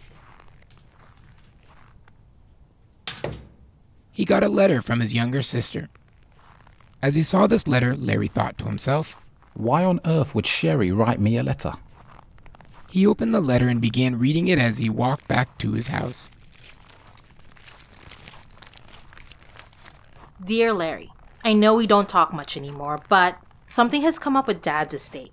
he 4.10 4.24
got 4.24 4.42
a 4.42 4.48
letter 4.48 4.82
from 4.82 4.98
his 4.98 5.14
younger 5.14 5.40
sister. 5.40 5.88
As 7.00 7.14
he 7.14 7.22
saw 7.22 7.46
this 7.46 7.68
letter, 7.68 7.94
Larry 7.94 8.26
thought 8.26 8.58
to 8.58 8.64
himself, 8.64 9.16
Why 9.54 9.84
on 9.84 10.00
earth 10.04 10.34
would 10.34 10.48
Sherry 10.48 10.90
write 10.90 11.20
me 11.20 11.38
a 11.38 11.44
letter? 11.44 11.74
He 12.90 13.06
opened 13.06 13.32
the 13.32 13.40
letter 13.40 13.68
and 13.68 13.80
began 13.80 14.18
reading 14.18 14.48
it 14.48 14.58
as 14.58 14.78
he 14.78 14.90
walked 14.90 15.28
back 15.28 15.58
to 15.58 15.74
his 15.74 15.86
house. 15.86 16.28
Dear 20.44 20.72
Larry, 20.72 21.12
I 21.44 21.52
know 21.52 21.72
we 21.72 21.86
don't 21.86 22.08
talk 22.08 22.32
much 22.32 22.56
anymore, 22.56 23.00
but 23.08 23.38
something 23.66 24.02
has 24.02 24.18
come 24.18 24.36
up 24.36 24.46
with 24.46 24.62
Dad's 24.62 24.94
estate. 24.94 25.32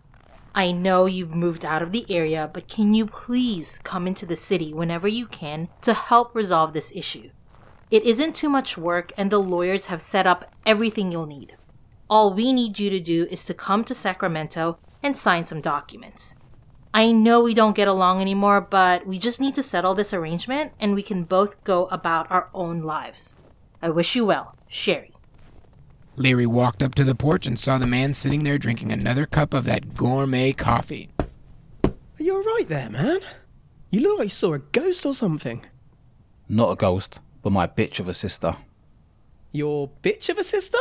I 0.56 0.72
know 0.72 1.06
you've 1.06 1.36
moved 1.36 1.66
out 1.66 1.82
of 1.82 1.92
the 1.92 2.06
area, 2.10 2.50
but 2.54 2.68
can 2.68 2.94
you 2.94 3.08
please 3.08 3.80
come 3.84 4.06
into 4.08 4.26
the 4.26 4.36
city 4.36 4.74
whenever 4.74 5.08
you 5.08 5.26
can 5.26 5.70
to 5.82 5.94
help 5.94 6.36
resolve 6.36 6.74
this 6.74 6.92
issue? 6.94 7.32
It 7.90 8.04
isn't 8.04 8.36
too 8.36 8.50
much 8.50 8.78
work, 8.78 9.12
and 9.18 9.32
the 9.32 9.40
lawyers 9.40 9.86
have 9.86 10.02
set 10.02 10.28
up 10.28 10.52
everything 10.66 11.12
you'll 11.12 11.26
need. 11.26 11.56
All 12.10 12.34
we 12.34 12.54
need 12.54 12.80
you 12.80 12.90
to 12.90 13.00
do 13.00 13.28
is 13.32 13.46
to 13.46 13.54
come 13.54 13.84
to 13.86 13.96
Sacramento 13.96 14.78
and 15.02 15.18
sign 15.18 15.46
some 15.46 15.62
documents. 15.62 16.36
I 16.94 17.12
know 17.12 17.42
we 17.42 17.56
don't 17.56 17.76
get 17.76 17.88
along 17.88 18.22
anymore, 18.22 18.62
but 18.62 19.08
we 19.08 19.18
just 19.18 19.42
need 19.42 19.56
to 19.56 19.64
settle 19.64 19.96
this 19.96 20.14
arrangement 20.14 20.74
and 20.80 20.94
we 20.94 21.02
can 21.02 21.24
both 21.24 21.64
go 21.64 21.86
about 21.88 22.32
our 22.32 22.50
own 22.54 22.82
lives. 22.82 23.38
I 23.82 23.90
wish 23.90 24.16
you 24.16 24.26
well, 24.26 24.56
Sherry. 24.68 25.13
Larry 26.16 26.46
walked 26.46 26.84
up 26.84 26.94
to 26.96 27.04
the 27.04 27.16
porch 27.16 27.48
and 27.48 27.60
saw 27.60 27.78
the 27.78 27.88
man 27.88 28.14
sitting 28.14 28.44
there 28.44 28.60
drinking 28.60 28.92
another 28.92 29.26
cup 29.26 29.54
of 29.54 29.64
that 29.66 29.96
gourmet 29.96 30.54
coffee. 30.54 31.10
Are 31.84 31.92
you 32.20 32.38
alright 32.38 32.68
there, 32.68 32.90
man? 32.90 33.20
You 33.90 34.02
look 34.02 34.20
like 34.20 34.26
you 34.26 34.32
saw 34.32 34.54
a 34.54 34.60
ghost 34.60 35.06
or 35.06 35.16
something. 35.16 35.66
Not 36.48 36.72
a 36.72 36.76
ghost, 36.76 37.20
but 37.42 37.52
my 37.52 37.66
bitch 37.66 38.00
of 38.00 38.08
a 38.08 38.14
sister. 38.14 38.56
Your 39.52 39.90
bitch 40.04 40.30
of 40.30 40.38
a 40.38 40.44
sister? 40.44 40.78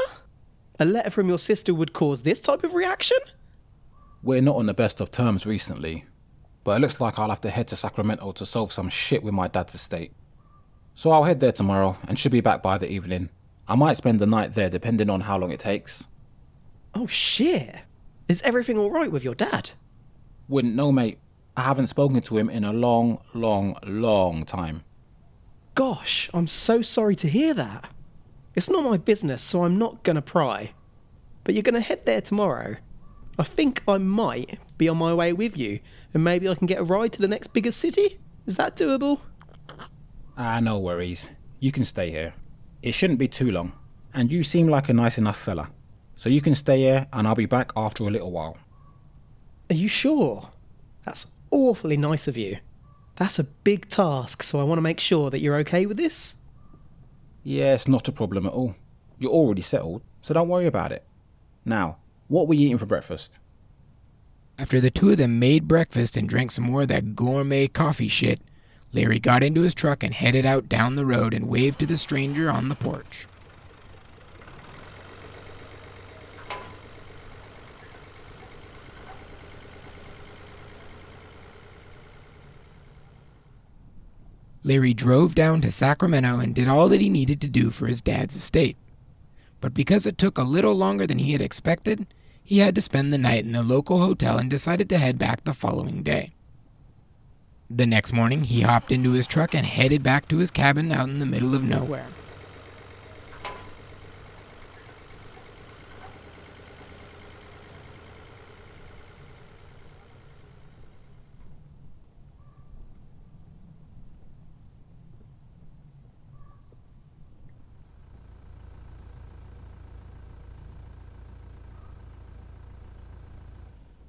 A 0.78 0.84
letter 0.84 1.10
from 1.10 1.28
your 1.28 1.38
sister 1.38 1.72
would 1.72 1.94
cause 1.94 2.22
this 2.22 2.40
type 2.40 2.62
of 2.62 2.74
reaction? 2.74 3.18
We're 4.22 4.42
not 4.42 4.56
on 4.56 4.66
the 4.66 4.74
best 4.74 5.00
of 5.00 5.10
terms 5.10 5.46
recently, 5.46 6.04
but 6.62 6.76
it 6.76 6.80
looks 6.80 7.00
like 7.00 7.18
I'll 7.18 7.30
have 7.30 7.40
to 7.42 7.50
head 7.50 7.68
to 7.68 7.76
Sacramento 7.76 8.32
to 8.32 8.46
solve 8.46 8.72
some 8.72 8.88
shit 8.90 9.22
with 9.22 9.34
my 9.34 9.48
dad's 9.48 9.74
estate. 9.74 10.12
So 10.94 11.10
I'll 11.10 11.24
head 11.24 11.40
there 11.40 11.52
tomorrow 11.52 11.96
and 12.06 12.18
should 12.18 12.32
be 12.32 12.42
back 12.42 12.62
by 12.62 12.76
the 12.76 12.90
evening. 12.90 13.30
I 13.68 13.76
might 13.76 13.96
spend 13.96 14.20
the 14.20 14.26
night 14.26 14.54
there 14.54 14.68
depending 14.68 15.08
on 15.08 15.20
how 15.22 15.38
long 15.38 15.52
it 15.52 15.60
takes. 15.60 16.08
Oh 16.94 17.06
shit. 17.06 17.74
Is 18.28 18.42
everything 18.42 18.78
alright 18.78 19.12
with 19.12 19.24
your 19.24 19.34
dad? 19.34 19.70
Wouldn't 20.48 20.74
know, 20.74 20.92
mate. 20.92 21.18
I 21.56 21.62
haven't 21.62 21.88
spoken 21.88 22.20
to 22.20 22.38
him 22.38 22.48
in 22.48 22.64
a 22.64 22.72
long, 22.72 23.18
long, 23.34 23.76
long 23.84 24.44
time. 24.44 24.82
Gosh, 25.74 26.30
I'm 26.34 26.46
so 26.46 26.82
sorry 26.82 27.14
to 27.16 27.28
hear 27.28 27.54
that. 27.54 27.90
It's 28.54 28.68
not 28.68 28.84
my 28.84 28.96
business, 28.96 29.42
so 29.42 29.64
I'm 29.64 29.78
not 29.78 30.02
gonna 30.02 30.22
pry. 30.22 30.72
But 31.44 31.54
you're 31.54 31.62
gonna 31.62 31.80
head 31.80 32.04
there 32.04 32.20
tomorrow. 32.20 32.76
I 33.38 33.44
think 33.44 33.82
I 33.88 33.98
might 33.98 34.58
be 34.76 34.88
on 34.88 34.98
my 34.98 35.14
way 35.14 35.32
with 35.32 35.56
you, 35.56 35.80
and 36.12 36.22
maybe 36.22 36.48
I 36.48 36.54
can 36.54 36.66
get 36.66 36.78
a 36.78 36.84
ride 36.84 37.12
to 37.14 37.20
the 37.20 37.28
next 37.28 37.48
biggest 37.48 37.80
city? 37.80 38.18
Is 38.46 38.56
that 38.56 38.76
doable? 38.76 39.20
Ah, 40.36 40.60
no 40.60 40.78
worries. 40.78 41.30
You 41.60 41.72
can 41.72 41.84
stay 41.84 42.10
here. 42.10 42.34
It 42.82 42.92
shouldn't 42.92 43.18
be 43.18 43.28
too 43.28 43.50
long. 43.50 43.72
And 44.14 44.30
you 44.30 44.42
seem 44.44 44.66
like 44.66 44.88
a 44.88 44.92
nice 44.92 45.18
enough 45.18 45.38
fella. 45.38 45.70
So 46.16 46.28
you 46.28 46.40
can 46.40 46.54
stay 46.54 46.80
here 46.80 47.06
and 47.12 47.26
I'll 47.26 47.34
be 47.34 47.46
back 47.46 47.72
after 47.76 48.04
a 48.04 48.10
little 48.10 48.30
while. 48.30 48.58
Are 49.70 49.74
you 49.74 49.88
sure? 49.88 50.50
That's 51.04 51.26
awfully 51.50 51.96
nice 51.96 52.28
of 52.28 52.36
you. 52.36 52.58
That's 53.16 53.38
a 53.38 53.44
big 53.44 53.88
task, 53.88 54.42
so 54.42 54.60
I 54.60 54.64
want 54.64 54.78
to 54.78 54.82
make 54.82 55.00
sure 55.00 55.30
that 55.30 55.40
you're 55.40 55.56
okay 55.58 55.86
with 55.86 55.96
this. 55.96 56.34
Yeah, 57.44 57.74
it's 57.74 57.88
not 57.88 58.08
a 58.08 58.12
problem 58.12 58.46
at 58.46 58.52
all. 58.52 58.74
You're 59.18 59.32
already 59.32 59.62
settled, 59.62 60.02
so 60.20 60.34
don't 60.34 60.48
worry 60.48 60.66
about 60.66 60.92
it. 60.92 61.04
Now, 61.64 61.98
what 62.28 62.48
were 62.48 62.54
you 62.54 62.66
eating 62.66 62.78
for 62.78 62.86
breakfast? 62.86 63.38
After 64.58 64.80
the 64.80 64.90
two 64.90 65.10
of 65.10 65.18
them 65.18 65.38
made 65.38 65.68
breakfast 65.68 66.16
and 66.16 66.28
drank 66.28 66.50
some 66.50 66.64
more 66.64 66.82
of 66.82 66.88
that 66.88 67.14
gourmet 67.14 67.68
coffee 67.68 68.08
shit, 68.08 68.40
Larry 68.92 69.18
got 69.18 69.42
into 69.42 69.62
his 69.62 69.74
truck 69.74 70.02
and 70.02 70.12
headed 70.12 70.44
out 70.44 70.68
down 70.68 70.96
the 70.96 71.06
road 71.06 71.32
and 71.32 71.48
waved 71.48 71.80
to 71.80 71.86
the 71.86 71.96
stranger 71.96 72.50
on 72.50 72.68
the 72.68 72.74
porch. 72.74 73.26
Larry 84.64 84.94
drove 84.94 85.34
down 85.34 85.60
to 85.62 85.72
Sacramento 85.72 86.38
and 86.38 86.54
did 86.54 86.68
all 86.68 86.88
that 86.88 87.00
he 87.00 87.08
needed 87.08 87.40
to 87.40 87.48
do 87.48 87.70
for 87.70 87.86
his 87.86 88.00
dad's 88.00 88.36
estate. 88.36 88.76
But 89.60 89.74
because 89.74 90.06
it 90.06 90.18
took 90.18 90.38
a 90.38 90.42
little 90.42 90.74
longer 90.74 91.06
than 91.06 91.18
he 91.18 91.32
had 91.32 91.40
expected, 91.40 92.06
he 92.44 92.58
had 92.58 92.74
to 92.76 92.80
spend 92.80 93.12
the 93.12 93.18
night 93.18 93.44
in 93.44 93.52
the 93.52 93.62
local 93.62 94.00
hotel 94.00 94.38
and 94.38 94.48
decided 94.48 94.88
to 94.90 94.98
head 94.98 95.18
back 95.18 95.42
the 95.42 95.52
following 95.52 96.02
day. 96.02 96.32
The 97.74 97.86
next 97.86 98.12
morning, 98.12 98.44
he 98.44 98.60
hopped 98.60 98.92
into 98.92 99.12
his 99.12 99.26
truck 99.26 99.54
and 99.54 99.64
headed 99.64 100.02
back 100.02 100.28
to 100.28 100.36
his 100.36 100.50
cabin 100.50 100.92
out 100.92 101.08
in 101.08 101.20
the 101.20 101.24
middle 101.24 101.54
of 101.54 101.64
nowhere. 101.64 102.04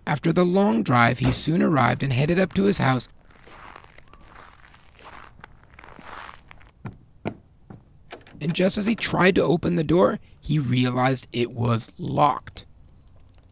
After 0.05 0.33
the 0.33 0.43
long 0.43 0.83
drive, 0.83 1.19
he 1.19 1.31
soon 1.31 1.61
arrived 1.61 2.03
and 2.03 2.11
headed 2.11 2.37
up 2.37 2.51
to 2.55 2.63
his 2.63 2.79
house. 2.79 3.07
And 8.53 8.57
just 8.57 8.77
as 8.77 8.85
he 8.85 8.93
tried 8.93 9.33
to 9.33 9.41
open 9.41 9.77
the 9.77 9.83
door, 9.83 10.19
he 10.39 10.59
realized 10.59 11.25
it 11.33 11.53
was 11.53 11.91
locked. 11.97 12.67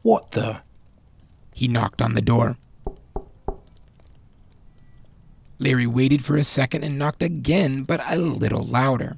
What 0.03 0.29
the? 0.34 0.62
He 1.55 1.67
knocked 1.67 2.03
on 2.03 2.13
the 2.13 2.22
door. 2.22 2.58
Larry 5.58 5.88
waited 5.88 6.24
for 6.24 6.38
a 6.38 6.43
second 6.43 6.84
and 6.84 7.00
knocked 7.00 7.24
again, 7.24 7.81
but 7.81 8.00
a 8.05 8.15
little 8.15 8.63
louder. 8.63 9.17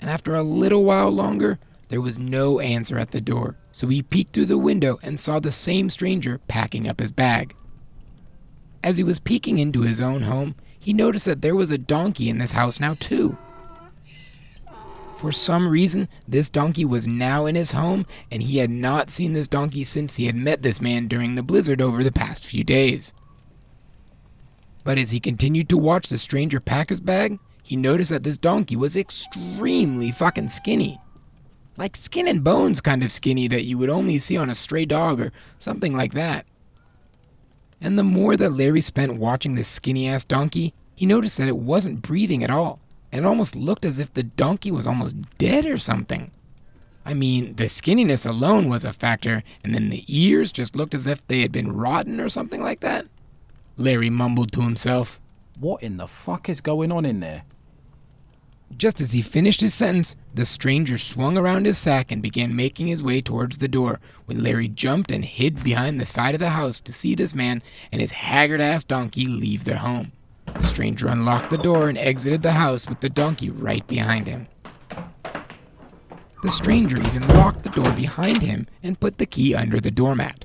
And 0.00 0.10
after 0.10 0.34
a 0.34 0.42
little 0.42 0.82
while 0.82 1.10
longer, 1.10 1.60
there 1.86 2.00
was 2.00 2.18
no 2.18 2.58
answer 2.58 2.98
at 2.98 3.12
the 3.12 3.20
door, 3.20 3.58
so 3.70 3.86
he 3.86 4.02
peeked 4.02 4.34
through 4.34 4.46
the 4.46 4.58
window 4.58 4.98
and 5.04 5.20
saw 5.20 5.38
the 5.38 5.52
same 5.52 5.88
stranger 5.88 6.40
packing 6.48 6.88
up 6.88 6.98
his 6.98 7.12
bag. 7.12 7.54
As 8.82 8.96
he 8.96 9.04
was 9.04 9.20
peeking 9.20 9.60
into 9.60 9.82
his 9.82 10.00
own 10.00 10.22
home, 10.22 10.56
he 10.82 10.92
noticed 10.92 11.26
that 11.26 11.42
there 11.42 11.54
was 11.54 11.70
a 11.70 11.78
donkey 11.78 12.28
in 12.28 12.38
this 12.38 12.50
house 12.50 12.80
now, 12.80 12.94
too. 12.98 13.38
For 15.14 15.30
some 15.30 15.68
reason, 15.68 16.08
this 16.26 16.50
donkey 16.50 16.84
was 16.84 17.06
now 17.06 17.46
in 17.46 17.54
his 17.54 17.70
home, 17.70 18.04
and 18.32 18.42
he 18.42 18.58
had 18.58 18.68
not 18.68 19.12
seen 19.12 19.32
this 19.32 19.46
donkey 19.46 19.84
since 19.84 20.16
he 20.16 20.26
had 20.26 20.34
met 20.34 20.62
this 20.62 20.80
man 20.80 21.06
during 21.06 21.36
the 21.36 21.42
blizzard 21.44 21.80
over 21.80 22.02
the 22.02 22.10
past 22.10 22.44
few 22.44 22.64
days. 22.64 23.14
But 24.82 24.98
as 24.98 25.12
he 25.12 25.20
continued 25.20 25.68
to 25.68 25.78
watch 25.78 26.08
the 26.08 26.18
stranger 26.18 26.58
pack 26.58 26.88
his 26.88 27.00
bag, 27.00 27.38
he 27.62 27.76
noticed 27.76 28.10
that 28.10 28.24
this 28.24 28.36
donkey 28.36 28.74
was 28.74 28.96
extremely 28.96 30.10
fucking 30.10 30.48
skinny. 30.48 31.00
Like 31.76 31.94
skin 31.94 32.26
and 32.26 32.42
bones 32.42 32.80
kind 32.80 33.04
of 33.04 33.12
skinny 33.12 33.46
that 33.46 33.62
you 33.62 33.78
would 33.78 33.88
only 33.88 34.18
see 34.18 34.36
on 34.36 34.50
a 34.50 34.54
stray 34.56 34.84
dog 34.84 35.20
or 35.20 35.30
something 35.60 35.96
like 35.96 36.14
that. 36.14 36.44
And 37.82 37.98
the 37.98 38.04
more 38.04 38.36
that 38.36 38.52
Larry 38.52 38.80
spent 38.80 39.18
watching 39.18 39.56
this 39.56 39.66
skinny 39.66 40.08
ass 40.08 40.24
donkey, 40.24 40.72
he 40.94 41.04
noticed 41.04 41.36
that 41.38 41.48
it 41.48 41.56
wasn't 41.56 42.00
breathing 42.00 42.44
at 42.44 42.50
all. 42.50 42.78
And 43.10 43.24
it 43.24 43.28
almost 43.28 43.56
looked 43.56 43.84
as 43.84 43.98
if 43.98 44.14
the 44.14 44.22
donkey 44.22 44.70
was 44.70 44.86
almost 44.86 45.16
dead 45.36 45.66
or 45.66 45.76
something. 45.78 46.30
I 47.04 47.12
mean, 47.14 47.56
the 47.56 47.64
skinniness 47.64 48.24
alone 48.24 48.68
was 48.68 48.84
a 48.84 48.92
factor, 48.92 49.42
and 49.64 49.74
then 49.74 49.90
the 49.90 50.04
ears 50.06 50.52
just 50.52 50.76
looked 50.76 50.94
as 50.94 51.08
if 51.08 51.26
they 51.26 51.40
had 51.40 51.50
been 51.50 51.72
rotten 51.72 52.20
or 52.20 52.28
something 52.28 52.62
like 52.62 52.80
that. 52.80 53.06
Larry 53.76 54.08
mumbled 54.08 54.52
to 54.52 54.60
himself. 54.60 55.18
What 55.58 55.82
in 55.82 55.96
the 55.96 56.06
fuck 56.06 56.48
is 56.48 56.60
going 56.60 56.92
on 56.92 57.04
in 57.04 57.18
there? 57.18 57.42
Just 58.78 59.00
as 59.00 59.12
he 59.12 59.22
finished 59.22 59.60
his 59.60 59.74
sentence, 59.74 60.16
the 60.34 60.44
stranger 60.44 60.98
swung 60.98 61.36
around 61.36 61.66
his 61.66 61.78
sack 61.78 62.10
and 62.10 62.22
began 62.22 62.56
making 62.56 62.86
his 62.86 63.02
way 63.02 63.20
towards 63.20 63.58
the 63.58 63.68
door, 63.68 64.00
when 64.26 64.42
Larry 64.42 64.68
jumped 64.68 65.10
and 65.10 65.24
hid 65.24 65.62
behind 65.62 66.00
the 66.00 66.06
side 66.06 66.34
of 66.34 66.40
the 66.40 66.50
house 66.50 66.80
to 66.80 66.92
see 66.92 67.14
this 67.14 67.34
man 67.34 67.62
and 67.92 68.00
his 68.00 68.10
haggard 68.12 68.60
ass 68.60 68.82
donkey 68.82 69.26
leave 69.26 69.64
their 69.64 69.76
home. 69.76 70.12
The 70.46 70.62
stranger 70.62 71.08
unlocked 71.08 71.50
the 71.50 71.58
door 71.58 71.88
and 71.88 71.98
exited 71.98 72.42
the 72.42 72.52
house 72.52 72.88
with 72.88 73.00
the 73.00 73.08
donkey 73.08 73.50
right 73.50 73.86
behind 73.86 74.26
him. 74.26 74.48
The 76.42 76.50
stranger 76.50 76.98
even 76.98 77.28
locked 77.28 77.62
the 77.62 77.70
door 77.70 77.92
behind 77.92 78.42
him 78.42 78.66
and 78.82 78.98
put 78.98 79.18
the 79.18 79.26
key 79.26 79.54
under 79.54 79.78
the 79.80 79.92
doormat. 79.92 80.44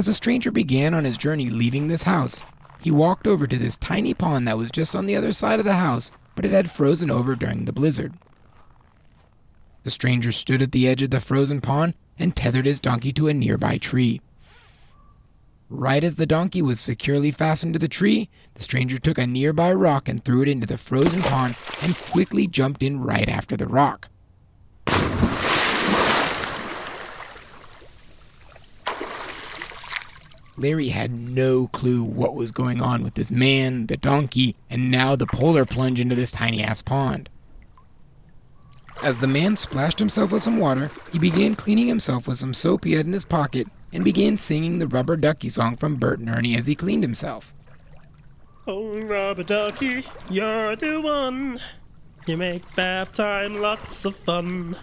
As 0.00 0.06
the 0.06 0.14
stranger 0.14 0.50
began 0.50 0.94
on 0.94 1.04
his 1.04 1.18
journey 1.18 1.50
leaving 1.50 1.88
this 1.88 2.04
house, 2.04 2.42
he 2.80 2.90
walked 2.90 3.26
over 3.26 3.46
to 3.46 3.58
this 3.58 3.76
tiny 3.76 4.14
pond 4.14 4.48
that 4.48 4.56
was 4.56 4.70
just 4.70 4.96
on 4.96 5.04
the 5.04 5.14
other 5.14 5.30
side 5.30 5.58
of 5.58 5.66
the 5.66 5.74
house, 5.74 6.10
but 6.34 6.46
it 6.46 6.52
had 6.52 6.70
frozen 6.70 7.10
over 7.10 7.36
during 7.36 7.66
the 7.66 7.72
blizzard. 7.74 8.14
The 9.82 9.90
stranger 9.90 10.32
stood 10.32 10.62
at 10.62 10.72
the 10.72 10.88
edge 10.88 11.02
of 11.02 11.10
the 11.10 11.20
frozen 11.20 11.60
pond 11.60 11.92
and 12.18 12.34
tethered 12.34 12.64
his 12.64 12.80
donkey 12.80 13.12
to 13.12 13.28
a 13.28 13.34
nearby 13.34 13.76
tree. 13.76 14.22
Right 15.68 16.02
as 16.02 16.14
the 16.14 16.24
donkey 16.24 16.62
was 16.62 16.80
securely 16.80 17.30
fastened 17.30 17.74
to 17.74 17.78
the 17.78 17.86
tree, 17.86 18.30
the 18.54 18.62
stranger 18.62 18.98
took 18.98 19.18
a 19.18 19.26
nearby 19.26 19.70
rock 19.70 20.08
and 20.08 20.24
threw 20.24 20.40
it 20.40 20.48
into 20.48 20.66
the 20.66 20.78
frozen 20.78 21.20
pond 21.20 21.58
and 21.82 21.94
quickly 21.94 22.46
jumped 22.46 22.82
in 22.82 23.02
right 23.02 23.28
after 23.28 23.54
the 23.54 23.66
rock. 23.66 24.08
Larry 30.60 30.90
had 30.90 31.10
no 31.10 31.68
clue 31.68 32.04
what 32.04 32.34
was 32.34 32.50
going 32.50 32.82
on 32.82 33.02
with 33.02 33.14
this 33.14 33.30
man, 33.30 33.86
the 33.86 33.96
donkey, 33.96 34.56
and 34.68 34.90
now 34.90 35.16
the 35.16 35.26
polar 35.26 35.64
plunge 35.64 35.98
into 35.98 36.14
this 36.14 36.30
tiny 36.30 36.62
ass 36.62 36.82
pond. 36.82 37.30
As 39.02 39.16
the 39.16 39.26
man 39.26 39.56
splashed 39.56 39.98
himself 39.98 40.30
with 40.30 40.42
some 40.42 40.58
water, 40.58 40.90
he 41.10 41.18
began 41.18 41.54
cleaning 41.54 41.88
himself 41.88 42.28
with 42.28 42.36
some 42.36 42.52
soap 42.52 42.84
he 42.84 42.92
had 42.92 43.06
in 43.06 43.14
his 43.14 43.24
pocket 43.24 43.68
and 43.90 44.04
began 44.04 44.36
singing 44.36 44.78
the 44.78 44.86
Rubber 44.86 45.16
Ducky 45.16 45.48
song 45.48 45.76
from 45.76 45.96
Bert 45.96 46.18
and 46.18 46.28
Ernie 46.28 46.54
as 46.54 46.66
he 46.66 46.74
cleaned 46.74 47.02
himself. 47.02 47.54
Oh, 48.66 49.00
rubber 49.00 49.42
ducky, 49.42 50.04
you're 50.28 50.76
the 50.76 51.00
one. 51.00 51.58
You 52.26 52.36
make 52.36 52.76
bath 52.76 53.14
time 53.14 53.60
lots 53.60 54.04
of 54.04 54.14
fun. 54.14 54.76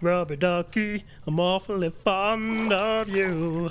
Rubber 0.00 0.36
ducky, 0.36 1.04
I'm 1.26 1.40
awfully 1.40 1.90
fond 1.90 2.72
of 2.72 3.08
you. 3.08 3.70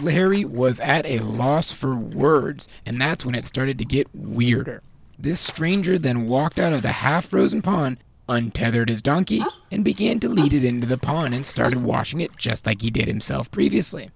Larry 0.00 0.44
was 0.44 0.80
at 0.80 1.06
a 1.06 1.20
loss 1.20 1.70
for 1.70 1.94
words, 1.94 2.68
and 2.86 3.00
that's 3.00 3.24
when 3.24 3.34
it 3.34 3.44
started 3.44 3.78
to 3.78 3.84
get 3.84 4.08
weirder. 4.14 4.82
This 5.18 5.40
stranger 5.40 5.98
then 5.98 6.26
walked 6.26 6.58
out 6.58 6.72
of 6.72 6.82
the 6.82 6.92
half 6.92 7.26
frozen 7.26 7.62
pond, 7.62 7.98
untethered 8.28 8.88
his 8.88 9.02
donkey, 9.02 9.42
and 9.70 9.84
began 9.84 10.18
to 10.20 10.28
lead 10.28 10.52
it 10.52 10.64
into 10.64 10.86
the 10.86 10.98
pond 10.98 11.34
and 11.34 11.46
started 11.46 11.82
washing 11.82 12.20
it 12.20 12.36
just 12.36 12.66
like 12.66 12.82
he 12.82 12.90
did 12.90 13.06
himself 13.06 13.50
previously. 13.50 14.10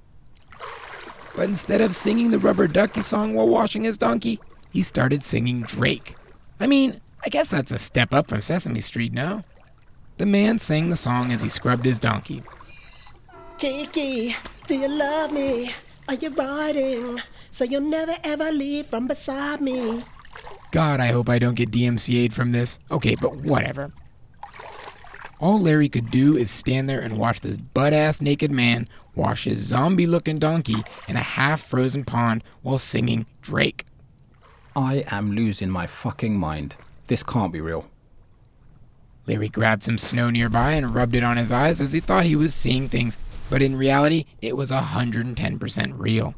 But 1.37 1.49
instead 1.49 1.81
of 1.81 1.95
singing 1.95 2.31
the 2.31 2.39
rubber 2.39 2.67
ducky 2.67 3.03
song 3.03 3.35
while 3.35 3.49
washing 3.49 3.85
his 3.85 3.99
donkey, 3.99 4.41
he 4.71 4.83
started 4.83 5.23
singing 5.23 5.63
Drake. 5.63 6.17
I 6.59 6.67
mean, 6.67 7.01
I 7.25 7.29
guess 7.29 7.51
that's 7.51 7.71
a 7.71 7.79
step 7.79 8.13
up 8.13 8.29
from 8.29 8.43
Sesame 8.43 8.81
Street 8.81 9.13
now. 9.13 9.45
The 10.17 10.27
man 10.27 10.59
sang 10.59 10.91
the 10.91 10.97
song 10.97 11.31
as 11.31 11.41
he 11.41 11.49
scrubbed 11.49 11.85
his 11.85 12.01
donkey. 12.01 12.43
Kiki, 13.59 14.37
do 14.69 14.77
you 14.77 14.87
love 14.87 15.33
me? 15.33 15.73
Are 16.09 16.15
you 16.15 16.31
riding? 16.31 17.21
So 17.51 17.65
you'll 17.65 17.81
never 17.81 18.15
ever 18.23 18.53
leave 18.53 18.87
from 18.87 19.09
beside 19.09 19.61
me. 19.61 20.05
God, 20.71 21.01
I 21.01 21.09
hope 21.09 21.29
I 21.29 21.41
don't 21.41 21.57
get 21.57 21.73
DMCA'd 21.73 22.33
from 22.33 22.53
this. 22.53 22.79
Okay, 22.89 23.17
but 23.17 23.35
whatever. 23.39 23.91
All 25.41 25.61
Larry 25.61 25.89
could 25.89 26.13
do 26.13 26.37
is 26.37 26.53
stand 26.53 26.89
there 26.89 27.01
and 27.01 27.19
watch 27.19 27.41
this 27.41 27.57
butt 27.57 27.93
ass 27.93 28.21
naked 28.21 28.53
man 28.53 28.87
wash 29.17 29.45
his 29.45 29.59
zombie 29.59 30.07
looking 30.07 30.39
donkey 30.39 30.85
in 31.09 31.17
a 31.17 31.21
half 31.21 31.61
frozen 31.61 32.05
pond 32.05 32.45
while 32.63 32.79
singing 32.79 33.27
Drake. 33.43 33.87
I 34.77 35.05
am 35.11 35.33
losing 35.33 35.71
my 35.71 35.89
fucking 35.89 36.39
mind. 36.39 36.77
This 37.09 37.25
can't 37.25 37.53
be 37.53 37.61
real. 37.61 37.87
Larry 39.27 39.49
grabbed 39.49 39.83
some 39.83 39.99
snow 39.99 40.31
nearby 40.31 40.73
and 40.73 40.95
rubbed 40.95 41.17
it 41.17 41.25
on 41.25 41.37
his 41.37 41.51
eyes 41.51 41.81
as 41.81 41.93
he 41.93 42.01
thought 42.01 42.25
he 42.25 42.37
was 42.37 42.55
seeing 42.55 42.89
things, 42.89 43.19
but 43.51 43.63
in 43.63 43.77
reality, 43.77 44.27
it 44.43 44.57
was 44.57 44.71
110% 44.71 45.93
real. 45.97 46.35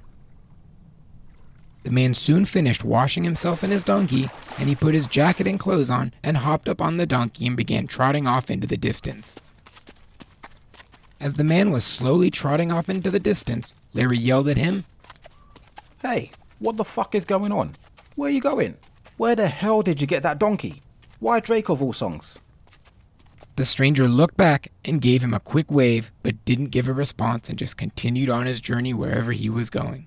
The 1.83 1.91
man 1.91 2.13
soon 2.15 2.45
finished 2.45 2.85
washing 2.85 3.25
himself 3.25 3.63
and 3.63 3.73
his 3.73 3.85
donkey, 3.85 4.29
and 4.59 4.69
he 4.69 4.75
put 4.75 4.95
his 4.95 5.07
jacket 5.07 5.47
and 5.47 5.59
clothes 5.59 5.91
on 5.91 6.13
and 6.23 6.37
hopped 6.37 6.69
up 6.69 6.83
on 6.83 6.99
the 6.99 7.07
donkey 7.07 7.47
and 7.47 7.57
began 7.57 7.87
trotting 7.87 8.27
off 8.27 8.51
into 8.51 8.67
the 8.67 8.77
distance. 8.77 9.39
As 11.19 11.35
the 11.35 11.45
man 11.45 11.71
was 11.71 11.85
slowly 11.85 12.31
trotting 12.31 12.71
off 12.71 12.89
into 12.89 13.11
the 13.11 13.21
distance, 13.21 13.75
Larry 13.95 14.19
yelled 14.19 14.49
at 14.49 14.57
him, 14.57 14.85
Hey, 16.03 16.31
what 16.59 16.77
the 16.77 16.85
fuck 16.85 17.15
is 17.15 17.25
going 17.25 17.53
on? 17.53 17.73
Where 18.15 18.29
are 18.29 18.33
you 18.33 18.41
going? 18.41 18.77
Where 19.17 19.35
the 19.35 19.49
hell 19.49 19.83
did 19.83 20.01
you 20.01 20.07
get 20.07 20.23
that 20.23 20.39
donkey? 20.39 20.83
Why 21.19 21.41
Drake 21.41 21.69
of 21.69 21.83
all 21.83 21.93
songs? 21.93 22.41
The 23.61 23.67
stranger 23.67 24.09
looked 24.09 24.39
back 24.39 24.73
and 24.87 25.03
gave 25.03 25.23
him 25.23 25.35
a 25.35 25.39
quick 25.39 25.71
wave, 25.71 26.11
but 26.23 26.47
didn't 26.47 26.71
give 26.71 26.89
a 26.89 26.95
response 26.95 27.51
and 27.51 27.59
just 27.59 27.77
continued 27.77 28.31
on 28.31 28.47
his 28.47 28.59
journey 28.59 28.95
wherever 28.95 29.33
he 29.33 29.51
was 29.51 29.69
going. 29.69 30.07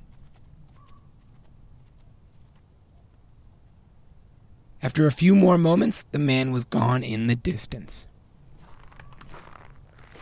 After 4.82 5.06
a 5.06 5.12
few 5.12 5.36
more 5.36 5.60
moments, 5.60 6.04
the 6.12 6.18
man 6.18 6.52
was 6.52 6.66
gone 6.66 7.04
in 7.04 7.28
the 7.28 7.36
distance. 7.36 8.08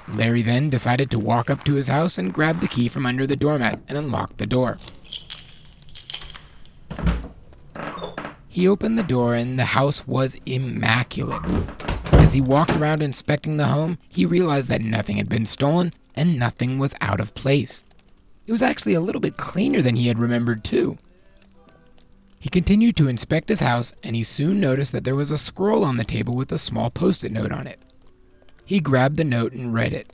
Larry 0.09 0.41
then 0.41 0.69
decided 0.69 1.09
to 1.11 1.17
walk 1.17 1.49
up 1.49 1.63
to 1.63 1.75
his 1.75 1.87
house 1.87 2.17
and 2.17 2.33
grab 2.33 2.59
the 2.59 2.67
key 2.67 2.89
from 2.89 3.05
under 3.05 3.25
the 3.25 3.37
doormat 3.37 3.79
and 3.87 3.97
unlock 3.97 4.35
the 4.35 4.45
door. 4.45 4.77
He 8.49 8.67
opened 8.67 8.97
the 8.97 9.03
door 9.03 9.35
and 9.35 9.57
the 9.57 9.63
house 9.63 10.05
was 10.05 10.35
immaculate. 10.45 11.90
As 12.31 12.35
he 12.35 12.39
walked 12.39 12.77
around 12.77 13.03
inspecting 13.03 13.57
the 13.57 13.67
home, 13.67 13.97
he 14.07 14.25
realized 14.25 14.69
that 14.69 14.79
nothing 14.79 15.17
had 15.17 15.27
been 15.27 15.45
stolen 15.45 15.91
and 16.15 16.39
nothing 16.39 16.79
was 16.79 16.95
out 17.01 17.19
of 17.19 17.35
place. 17.35 17.83
It 18.47 18.53
was 18.53 18.61
actually 18.61 18.93
a 18.93 19.01
little 19.01 19.19
bit 19.19 19.35
cleaner 19.35 19.81
than 19.81 19.97
he 19.97 20.07
had 20.07 20.17
remembered, 20.17 20.63
too. 20.63 20.97
He 22.39 22.47
continued 22.47 22.95
to 22.95 23.09
inspect 23.09 23.49
his 23.49 23.59
house 23.59 23.93
and 24.01 24.15
he 24.15 24.23
soon 24.23 24.61
noticed 24.61 24.93
that 24.93 25.03
there 25.03 25.17
was 25.17 25.29
a 25.29 25.37
scroll 25.37 25.83
on 25.83 25.97
the 25.97 26.05
table 26.05 26.33
with 26.33 26.53
a 26.53 26.57
small 26.57 26.89
post 26.89 27.25
it 27.25 27.33
note 27.33 27.51
on 27.51 27.67
it. 27.67 27.83
He 28.63 28.79
grabbed 28.79 29.17
the 29.17 29.25
note 29.25 29.51
and 29.51 29.73
read 29.73 29.91
it. 29.91 30.09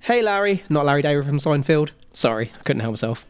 Hey 0.00 0.20
Larry, 0.20 0.64
not 0.68 0.84
Larry 0.84 1.00
David 1.00 1.24
from 1.24 1.38
Seinfeld. 1.38 1.92
Sorry, 2.12 2.52
I 2.54 2.62
couldn't 2.62 2.80
help 2.80 2.92
myself. 2.92 3.26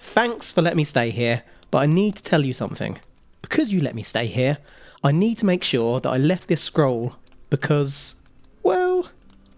Thanks 0.00 0.50
for 0.50 0.62
letting 0.62 0.78
me 0.78 0.84
stay 0.84 1.10
here, 1.10 1.42
but 1.70 1.80
I 1.80 1.84
need 1.84 2.16
to 2.16 2.22
tell 2.22 2.42
you 2.42 2.54
something. 2.54 2.98
Because 3.42 3.70
you 3.70 3.82
let 3.82 3.94
me 3.94 4.02
stay 4.02 4.24
here, 4.24 4.56
I 5.04 5.12
need 5.12 5.38
to 5.38 5.46
make 5.46 5.62
sure 5.62 6.00
that 6.00 6.08
I 6.08 6.16
left 6.16 6.48
this 6.48 6.62
scroll 6.62 7.14
because, 7.50 8.16
well, 8.62 9.08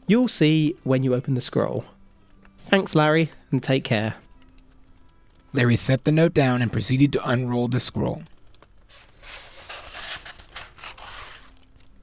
you'll 0.06 0.28
see 0.28 0.76
when 0.84 1.02
you 1.02 1.14
open 1.14 1.34
the 1.34 1.40
scroll. 1.40 1.84
Thanks, 2.58 2.94
Larry, 2.94 3.30
and 3.50 3.62
take 3.62 3.84
care. 3.84 4.14
Larry 5.52 5.76
set 5.76 6.04
the 6.04 6.12
note 6.12 6.34
down 6.34 6.60
and 6.60 6.72
proceeded 6.72 7.12
to 7.14 7.28
unroll 7.28 7.68
the 7.68 7.80
scroll. 7.80 8.22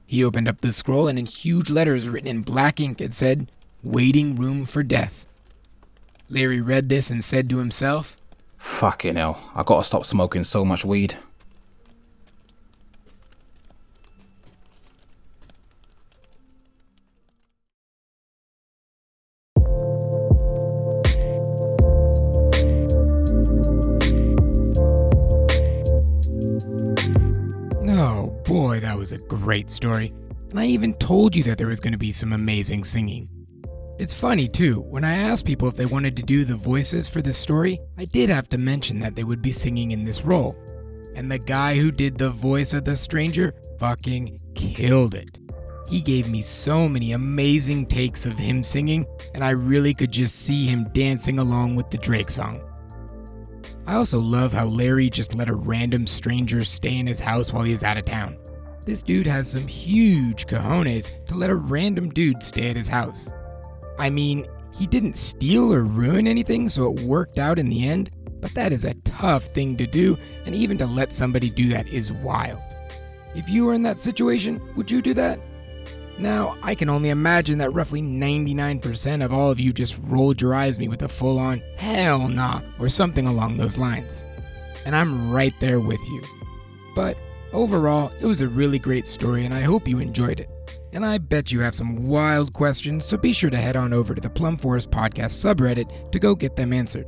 He 0.06 0.24
opened 0.24 0.48
up 0.48 0.60
the 0.60 0.72
scroll, 0.72 1.08
and 1.08 1.18
in 1.18 1.26
huge 1.26 1.70
letters 1.70 2.08
written 2.08 2.28
in 2.28 2.42
black 2.42 2.80
ink, 2.80 3.00
it 3.00 3.12
said, 3.12 3.50
Waiting 3.82 4.36
Room 4.36 4.64
for 4.64 4.82
Death. 4.82 5.24
Larry 6.28 6.60
read 6.60 6.88
this 6.88 7.10
and 7.10 7.24
said 7.24 7.48
to 7.50 7.58
himself, 7.58 8.16
Fucking 8.56 9.16
hell, 9.16 9.50
I 9.54 9.62
gotta 9.62 9.84
stop 9.84 10.04
smoking 10.04 10.44
so 10.44 10.64
much 10.64 10.84
weed. 10.84 11.16
Boy, 28.56 28.80
that 28.80 28.96
was 28.96 29.12
a 29.12 29.18
great 29.18 29.68
story. 29.68 30.14
And 30.48 30.58
I 30.58 30.64
even 30.64 30.94
told 30.94 31.36
you 31.36 31.42
that 31.42 31.58
there 31.58 31.66
was 31.66 31.78
going 31.78 31.92
to 31.92 31.98
be 31.98 32.10
some 32.10 32.32
amazing 32.32 32.84
singing. 32.84 33.28
It's 33.98 34.14
funny, 34.14 34.48
too, 34.48 34.80
when 34.80 35.04
I 35.04 35.14
asked 35.14 35.44
people 35.44 35.68
if 35.68 35.74
they 35.74 35.84
wanted 35.84 36.16
to 36.16 36.22
do 36.22 36.46
the 36.46 36.56
voices 36.56 37.06
for 37.06 37.20
this 37.20 37.36
story, 37.36 37.78
I 37.98 38.06
did 38.06 38.30
have 38.30 38.48
to 38.48 38.56
mention 38.56 38.98
that 39.00 39.14
they 39.14 39.24
would 39.24 39.42
be 39.42 39.52
singing 39.52 39.90
in 39.90 40.06
this 40.06 40.24
role. 40.24 40.56
And 41.14 41.30
the 41.30 41.38
guy 41.38 41.74
who 41.74 41.90
did 41.92 42.16
the 42.16 42.30
voice 42.30 42.72
of 42.72 42.86
the 42.86 42.96
stranger 42.96 43.52
fucking 43.78 44.40
killed 44.54 45.14
it. 45.14 45.38
He 45.86 46.00
gave 46.00 46.26
me 46.26 46.40
so 46.40 46.88
many 46.88 47.12
amazing 47.12 47.84
takes 47.84 48.24
of 48.24 48.38
him 48.38 48.64
singing, 48.64 49.04
and 49.34 49.44
I 49.44 49.50
really 49.50 49.92
could 49.92 50.12
just 50.12 50.34
see 50.34 50.64
him 50.64 50.88
dancing 50.94 51.38
along 51.38 51.76
with 51.76 51.90
the 51.90 51.98
Drake 51.98 52.30
song. 52.30 52.62
I 53.86 53.96
also 53.96 54.18
love 54.18 54.54
how 54.54 54.64
Larry 54.64 55.10
just 55.10 55.34
let 55.34 55.50
a 55.50 55.54
random 55.54 56.06
stranger 56.06 56.64
stay 56.64 56.96
in 56.96 57.06
his 57.06 57.20
house 57.20 57.52
while 57.52 57.62
he 57.62 57.72
is 57.72 57.84
out 57.84 57.98
of 57.98 58.06
town. 58.06 58.38
This 58.86 59.02
dude 59.02 59.26
has 59.26 59.50
some 59.50 59.66
huge 59.66 60.46
cojones 60.46 61.10
to 61.26 61.34
let 61.34 61.50
a 61.50 61.56
random 61.56 62.08
dude 62.10 62.40
stay 62.40 62.70
at 62.70 62.76
his 62.76 62.86
house. 62.86 63.32
I 63.98 64.10
mean, 64.10 64.46
he 64.72 64.86
didn't 64.86 65.16
steal 65.16 65.74
or 65.74 65.82
ruin 65.82 66.28
anything, 66.28 66.68
so 66.68 66.84
it 66.92 67.00
worked 67.00 67.40
out 67.40 67.58
in 67.58 67.68
the 67.68 67.88
end, 67.88 68.10
but 68.40 68.54
that 68.54 68.72
is 68.72 68.84
a 68.84 68.94
tough 69.02 69.46
thing 69.46 69.76
to 69.78 69.88
do, 69.88 70.16
and 70.44 70.54
even 70.54 70.78
to 70.78 70.86
let 70.86 71.12
somebody 71.12 71.50
do 71.50 71.68
that 71.70 71.88
is 71.88 72.12
wild. 72.12 72.60
If 73.34 73.50
you 73.50 73.64
were 73.64 73.74
in 73.74 73.82
that 73.82 73.98
situation, 73.98 74.62
would 74.76 74.88
you 74.88 75.02
do 75.02 75.14
that? 75.14 75.40
Now, 76.16 76.56
I 76.62 76.76
can 76.76 76.88
only 76.88 77.08
imagine 77.08 77.58
that 77.58 77.74
roughly 77.74 78.00
99% 78.00 79.24
of 79.24 79.32
all 79.32 79.50
of 79.50 79.58
you 79.58 79.72
just 79.72 79.98
rolled 80.04 80.40
your 80.40 80.54
eyes 80.54 80.76
at 80.76 80.80
me 80.80 80.86
with 80.86 81.02
a 81.02 81.08
full 81.08 81.40
on, 81.40 81.60
hell 81.76 82.28
nah, 82.28 82.60
or 82.78 82.88
something 82.88 83.26
along 83.26 83.56
those 83.56 83.78
lines. 83.78 84.24
And 84.84 84.94
I'm 84.94 85.32
right 85.32 85.58
there 85.58 85.80
with 85.80 86.00
you. 86.08 86.22
But 86.94 87.18
overall, 87.52 88.12
it 88.20 88.26
was 88.26 88.40
a 88.40 88.48
really 88.48 88.78
great 88.78 89.08
story, 89.08 89.44
and 89.44 89.54
I 89.54 89.62
hope 89.62 89.88
you 89.88 89.98
enjoyed 89.98 90.40
it. 90.40 90.50
And 90.92 91.04
I 91.04 91.18
bet 91.18 91.52
you 91.52 91.60
have 91.60 91.74
some 91.74 92.06
wild 92.06 92.52
questions, 92.52 93.04
so 93.04 93.16
be 93.16 93.32
sure 93.32 93.50
to 93.50 93.56
head 93.56 93.76
on 93.76 93.92
over 93.92 94.14
to 94.14 94.20
the 94.20 94.30
Plum 94.30 94.56
Forest 94.56 94.90
Podcast 94.90 95.32
subreddit 95.32 96.10
to 96.10 96.18
go 96.18 96.34
get 96.34 96.56
them 96.56 96.72
answered. 96.72 97.06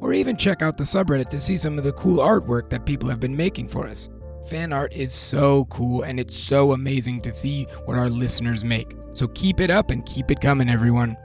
Or 0.00 0.12
even 0.12 0.36
check 0.36 0.62
out 0.62 0.76
the 0.76 0.84
subreddit 0.84 1.28
to 1.30 1.38
see 1.38 1.56
some 1.56 1.78
of 1.78 1.84
the 1.84 1.92
cool 1.92 2.18
artwork 2.18 2.70
that 2.70 2.86
people 2.86 3.08
have 3.08 3.20
been 3.20 3.36
making 3.36 3.68
for 3.68 3.86
us. 3.86 4.08
Fan 4.48 4.72
art 4.72 4.92
is 4.92 5.12
so 5.12 5.66
cool 5.66 6.02
and 6.02 6.18
it's 6.18 6.36
so 6.36 6.72
amazing 6.72 7.20
to 7.20 7.34
see 7.34 7.64
what 7.84 7.98
our 7.98 8.08
listeners 8.08 8.64
make. 8.64 8.94
So 9.12 9.28
keep 9.28 9.60
it 9.60 9.70
up 9.70 9.90
and 9.90 10.06
keep 10.06 10.30
it 10.30 10.40
coming, 10.40 10.68
everyone. 10.68 11.16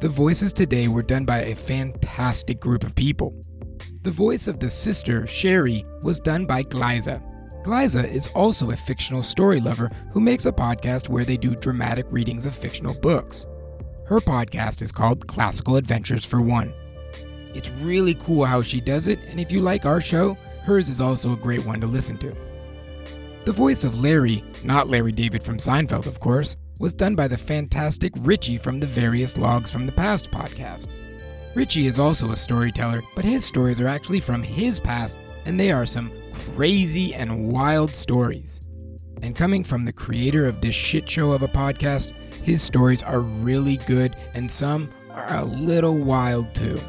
The 0.00 0.08
voices 0.08 0.54
today 0.54 0.88
were 0.88 1.02
done 1.02 1.26
by 1.26 1.42
a 1.42 1.54
fantastic 1.54 2.58
group 2.58 2.84
of 2.84 2.94
people. 2.94 3.34
The 4.02 4.10
voice 4.10 4.48
of 4.48 4.58
the 4.58 4.70
sister, 4.70 5.26
Sherry, 5.26 5.84
was 6.02 6.20
done 6.20 6.46
by 6.46 6.62
Glyza. 6.62 7.22
Glyza 7.62 8.10
is 8.10 8.28
also 8.28 8.70
a 8.70 8.76
fictional 8.76 9.22
story 9.22 9.60
lover 9.60 9.90
who 10.10 10.20
makes 10.20 10.46
a 10.46 10.52
podcast 10.52 11.10
where 11.10 11.26
they 11.26 11.36
do 11.36 11.54
dramatic 11.54 12.06
readings 12.08 12.46
of 12.46 12.54
fictional 12.54 12.94
books. 12.94 13.46
Her 14.06 14.18
podcast 14.18 14.80
is 14.80 14.90
called 14.90 15.26
Classical 15.26 15.76
Adventures 15.76 16.24
for 16.24 16.40
One. 16.40 16.72
It's 17.54 17.68
really 17.82 18.14
cool 18.14 18.46
how 18.46 18.62
she 18.62 18.80
does 18.80 19.06
it, 19.06 19.18
and 19.28 19.38
if 19.38 19.52
you 19.52 19.60
like 19.60 19.84
our 19.84 20.00
show, 20.00 20.32
hers 20.62 20.88
is 20.88 21.02
also 21.02 21.34
a 21.34 21.36
great 21.36 21.66
one 21.66 21.82
to 21.82 21.86
listen 21.86 22.16
to. 22.18 22.34
The 23.44 23.52
voice 23.52 23.84
of 23.84 24.00
Larry, 24.00 24.42
not 24.64 24.88
Larry 24.88 25.12
David 25.12 25.42
from 25.42 25.58
Seinfeld, 25.58 26.06
of 26.06 26.20
course, 26.20 26.56
was 26.78 26.94
done 26.94 27.14
by 27.14 27.28
the 27.28 27.36
fantastic 27.36 28.14
Richie 28.20 28.56
from 28.56 28.80
the 28.80 28.86
Various 28.86 29.36
Logs 29.36 29.70
from 29.70 29.84
the 29.84 29.92
Past 29.92 30.30
podcast. 30.30 30.88
Richie 31.54 31.86
is 31.86 31.98
also 31.98 32.30
a 32.30 32.36
storyteller, 32.36 33.02
but 33.14 33.24
his 33.24 33.44
stories 33.44 33.80
are 33.80 33.88
actually 33.88 34.20
from 34.20 34.42
his 34.42 34.78
past, 34.78 35.18
and 35.44 35.58
they 35.58 35.72
are 35.72 35.86
some 35.86 36.12
crazy 36.54 37.14
and 37.14 37.52
wild 37.52 37.96
stories. 37.96 38.60
And 39.22 39.34
coming 39.34 39.64
from 39.64 39.84
the 39.84 39.92
creator 39.92 40.46
of 40.46 40.60
this 40.60 40.74
shit 40.74 41.08
show 41.08 41.32
of 41.32 41.42
a 41.42 41.48
podcast, 41.48 42.08
his 42.42 42.62
stories 42.62 43.02
are 43.02 43.20
really 43.20 43.78
good, 43.78 44.16
and 44.34 44.50
some 44.50 44.88
are 45.10 45.26
a 45.28 45.44
little 45.44 45.96
wild 45.96 46.54
too. 46.54 46.80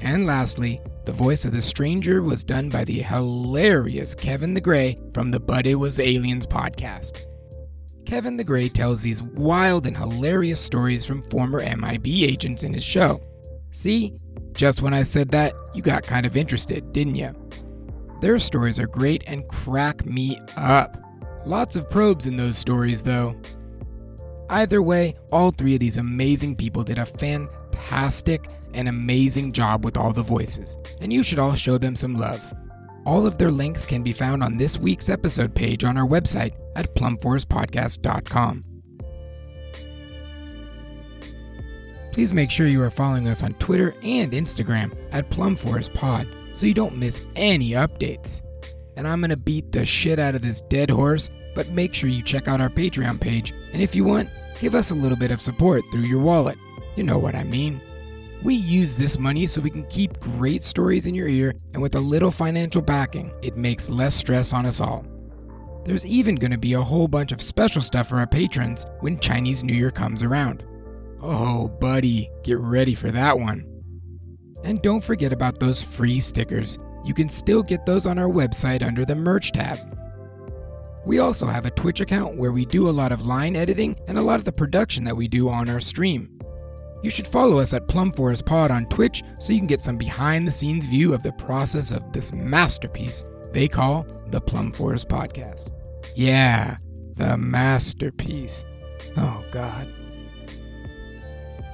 And 0.00 0.26
lastly, 0.26 0.80
the 1.06 1.12
voice 1.12 1.44
of 1.44 1.52
the 1.52 1.60
stranger 1.60 2.22
was 2.22 2.44
done 2.44 2.68
by 2.68 2.84
the 2.84 3.02
hilarious 3.02 4.14
Kevin 4.14 4.54
the 4.54 4.60
Grey 4.60 4.98
from 5.12 5.30
the 5.30 5.40
But 5.40 5.66
It 5.66 5.74
Was 5.74 5.98
Aliens 5.98 6.46
podcast. 6.46 7.29
Kevin 8.10 8.36
the 8.36 8.42
Grey 8.42 8.68
tells 8.68 9.02
these 9.02 9.22
wild 9.22 9.86
and 9.86 9.96
hilarious 9.96 10.58
stories 10.58 11.04
from 11.04 11.22
former 11.30 11.60
MIB 11.60 12.08
agents 12.08 12.64
in 12.64 12.74
his 12.74 12.82
show. 12.82 13.20
See? 13.70 14.16
Just 14.52 14.82
when 14.82 14.92
I 14.92 15.04
said 15.04 15.28
that, 15.28 15.54
you 15.74 15.80
got 15.80 16.02
kind 16.02 16.26
of 16.26 16.36
interested, 16.36 16.92
didn't 16.92 17.14
you? 17.14 17.32
Their 18.20 18.40
stories 18.40 18.80
are 18.80 18.88
great 18.88 19.22
and 19.28 19.46
crack 19.46 20.04
me 20.04 20.40
up. 20.56 20.96
Lots 21.46 21.76
of 21.76 21.88
probes 21.88 22.26
in 22.26 22.36
those 22.36 22.58
stories, 22.58 23.00
though. 23.00 23.40
Either 24.48 24.82
way, 24.82 25.14
all 25.30 25.52
three 25.52 25.74
of 25.74 25.80
these 25.80 25.96
amazing 25.96 26.56
people 26.56 26.82
did 26.82 26.98
a 26.98 27.06
fantastic 27.06 28.48
and 28.74 28.88
amazing 28.88 29.52
job 29.52 29.84
with 29.84 29.96
all 29.96 30.12
the 30.12 30.20
voices, 30.20 30.76
and 31.00 31.12
you 31.12 31.22
should 31.22 31.38
all 31.38 31.54
show 31.54 31.78
them 31.78 31.94
some 31.94 32.16
love. 32.16 32.42
All 33.06 33.26
of 33.26 33.38
their 33.38 33.50
links 33.50 33.86
can 33.86 34.02
be 34.02 34.12
found 34.12 34.42
on 34.42 34.56
this 34.56 34.78
week's 34.78 35.08
episode 35.08 35.54
page 35.54 35.84
on 35.84 35.96
our 35.96 36.06
website 36.06 36.54
at 36.76 36.94
plumforestpodcast.com. 36.94 38.62
Please 42.12 42.32
make 42.32 42.50
sure 42.50 42.66
you 42.66 42.82
are 42.82 42.90
following 42.90 43.28
us 43.28 43.42
on 43.42 43.54
Twitter 43.54 43.94
and 44.02 44.32
Instagram 44.32 44.96
at 45.12 45.30
plumforestpod 45.30 46.26
so 46.54 46.66
you 46.66 46.74
don't 46.74 46.96
miss 46.96 47.22
any 47.36 47.70
updates. 47.70 48.42
And 48.96 49.06
I'm 49.08 49.20
gonna 49.20 49.36
beat 49.36 49.72
the 49.72 49.86
shit 49.86 50.18
out 50.18 50.34
of 50.34 50.42
this 50.42 50.60
dead 50.62 50.90
horse, 50.90 51.30
but 51.54 51.70
make 51.70 51.94
sure 51.94 52.10
you 52.10 52.22
check 52.22 52.48
out 52.48 52.60
our 52.60 52.68
Patreon 52.68 53.20
page, 53.20 53.54
and 53.72 53.80
if 53.80 53.94
you 53.94 54.04
want, 54.04 54.28
give 54.60 54.74
us 54.74 54.90
a 54.90 54.94
little 54.94 55.16
bit 55.16 55.30
of 55.30 55.40
support 55.40 55.82
through 55.90 56.02
your 56.02 56.20
wallet. 56.20 56.58
You 56.96 57.04
know 57.04 57.18
what 57.18 57.34
I 57.34 57.44
mean. 57.44 57.80
We 58.42 58.54
use 58.54 58.94
this 58.94 59.18
money 59.18 59.46
so 59.46 59.60
we 59.60 59.68
can 59.68 59.86
keep 59.88 60.18
great 60.18 60.62
stories 60.62 61.06
in 61.06 61.14
your 61.14 61.28
ear, 61.28 61.54
and 61.74 61.82
with 61.82 61.94
a 61.94 62.00
little 62.00 62.30
financial 62.30 62.80
backing, 62.80 63.32
it 63.42 63.56
makes 63.56 63.90
less 63.90 64.14
stress 64.14 64.54
on 64.54 64.64
us 64.64 64.80
all. 64.80 65.04
There's 65.84 66.06
even 66.06 66.36
going 66.36 66.50
to 66.50 66.58
be 66.58 66.72
a 66.72 66.82
whole 66.82 67.06
bunch 67.06 67.32
of 67.32 67.42
special 67.42 67.82
stuff 67.82 68.08
for 68.08 68.18
our 68.18 68.26
patrons 68.26 68.86
when 69.00 69.18
Chinese 69.18 69.62
New 69.62 69.74
Year 69.74 69.90
comes 69.90 70.22
around. 70.22 70.64
Oh, 71.20 71.68
buddy, 71.68 72.30
get 72.42 72.58
ready 72.58 72.94
for 72.94 73.10
that 73.10 73.38
one. 73.38 73.66
And 74.64 74.80
don't 74.80 75.04
forget 75.04 75.34
about 75.34 75.60
those 75.60 75.82
free 75.82 76.18
stickers. 76.18 76.78
You 77.04 77.12
can 77.12 77.28
still 77.28 77.62
get 77.62 77.84
those 77.84 78.06
on 78.06 78.18
our 78.18 78.28
website 78.28 78.82
under 78.82 79.04
the 79.04 79.14
merch 79.14 79.52
tab. 79.52 79.78
We 81.04 81.18
also 81.18 81.46
have 81.46 81.66
a 81.66 81.70
Twitch 81.70 82.00
account 82.00 82.38
where 82.38 82.52
we 82.52 82.64
do 82.64 82.88
a 82.88 82.90
lot 82.90 83.12
of 83.12 83.26
line 83.26 83.56
editing 83.56 83.98
and 84.06 84.16
a 84.16 84.22
lot 84.22 84.38
of 84.38 84.44
the 84.44 84.52
production 84.52 85.04
that 85.04 85.16
we 85.16 85.28
do 85.28 85.50
on 85.50 85.68
our 85.68 85.80
stream. 85.80 86.39
You 87.02 87.10
should 87.10 87.26
follow 87.26 87.58
us 87.58 87.72
at 87.72 87.88
Plum 87.88 88.12
Forest 88.12 88.44
Pod 88.44 88.70
on 88.70 88.86
Twitch 88.86 89.22
so 89.38 89.52
you 89.52 89.58
can 89.58 89.66
get 89.66 89.82
some 89.82 89.96
behind 89.96 90.46
the 90.46 90.52
scenes 90.52 90.86
view 90.86 91.14
of 91.14 91.22
the 91.22 91.32
process 91.32 91.90
of 91.90 92.12
this 92.12 92.32
masterpiece 92.32 93.24
they 93.52 93.68
call 93.68 94.06
the 94.28 94.40
Plum 94.40 94.72
Forest 94.72 95.08
Podcast. 95.08 95.70
Yeah, 96.14 96.76
the 97.16 97.36
masterpiece. 97.36 98.66
Oh, 99.16 99.44
God. 99.50 99.88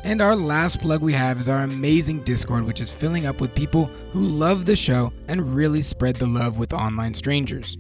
And 0.05 0.23
our 0.23 0.37
last 0.37 0.81
plug 0.81 1.03
we 1.03 1.13
have 1.13 1.41
is 1.41 1.49
our 1.49 1.63
amazing 1.63 2.21
Discord, 2.21 2.65
which 2.65 2.81
is 2.81 2.93
filling 2.93 3.27
up 3.27 3.41
with 3.41 3.55
people 3.55 3.87
who 4.13 4.21
love 4.21 4.65
the 4.65 4.77
show 4.77 5.13
and 5.29 5.55
really 5.55 5.83
spread 5.83 6.17
the 6.17 6.27
love 6.27 6.59
with 6.59 6.73
online 6.73 7.13
strangers. 7.13 7.77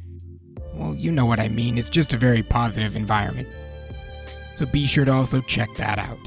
Well, 0.74 0.94
you 0.94 1.10
know 1.10 1.24
what 1.24 1.38
I 1.38 1.48
mean, 1.48 1.78
it's 1.78 1.88
just 1.88 2.12
a 2.12 2.18
very 2.18 2.42
positive 2.42 2.96
environment. 2.96 3.48
So 4.56 4.66
be 4.66 4.86
sure 4.86 5.04
to 5.04 5.12
also 5.12 5.40
check 5.42 5.68
that 5.76 5.98
out. 5.98 6.18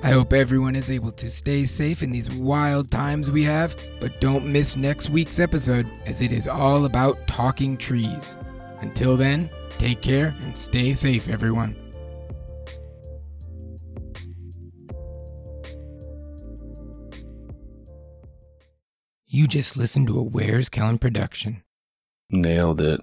I 0.00 0.12
hope 0.12 0.32
everyone 0.32 0.76
is 0.76 0.90
able 0.90 1.10
to 1.12 1.28
stay 1.28 1.64
safe 1.64 2.04
in 2.04 2.12
these 2.12 2.30
wild 2.30 2.88
times 2.90 3.32
we 3.32 3.42
have, 3.44 3.76
but 4.00 4.20
don't 4.20 4.46
miss 4.46 4.76
next 4.76 5.10
week's 5.10 5.40
episode 5.40 5.90
as 6.06 6.22
it 6.22 6.30
is 6.30 6.46
all 6.46 6.84
about 6.84 7.26
talking 7.26 7.76
trees. 7.76 8.36
Until 8.80 9.16
then, 9.16 9.50
take 9.76 10.00
care 10.00 10.36
and 10.44 10.56
stay 10.56 10.94
safe, 10.94 11.28
everyone. 11.28 11.74
You 19.26 19.46
just 19.48 19.76
listened 19.76 20.06
to 20.06 20.18
a 20.18 20.22
Where's 20.22 20.68
Kellen 20.68 20.98
production. 20.98 21.64
Nailed 22.30 22.80
it. 22.80 23.00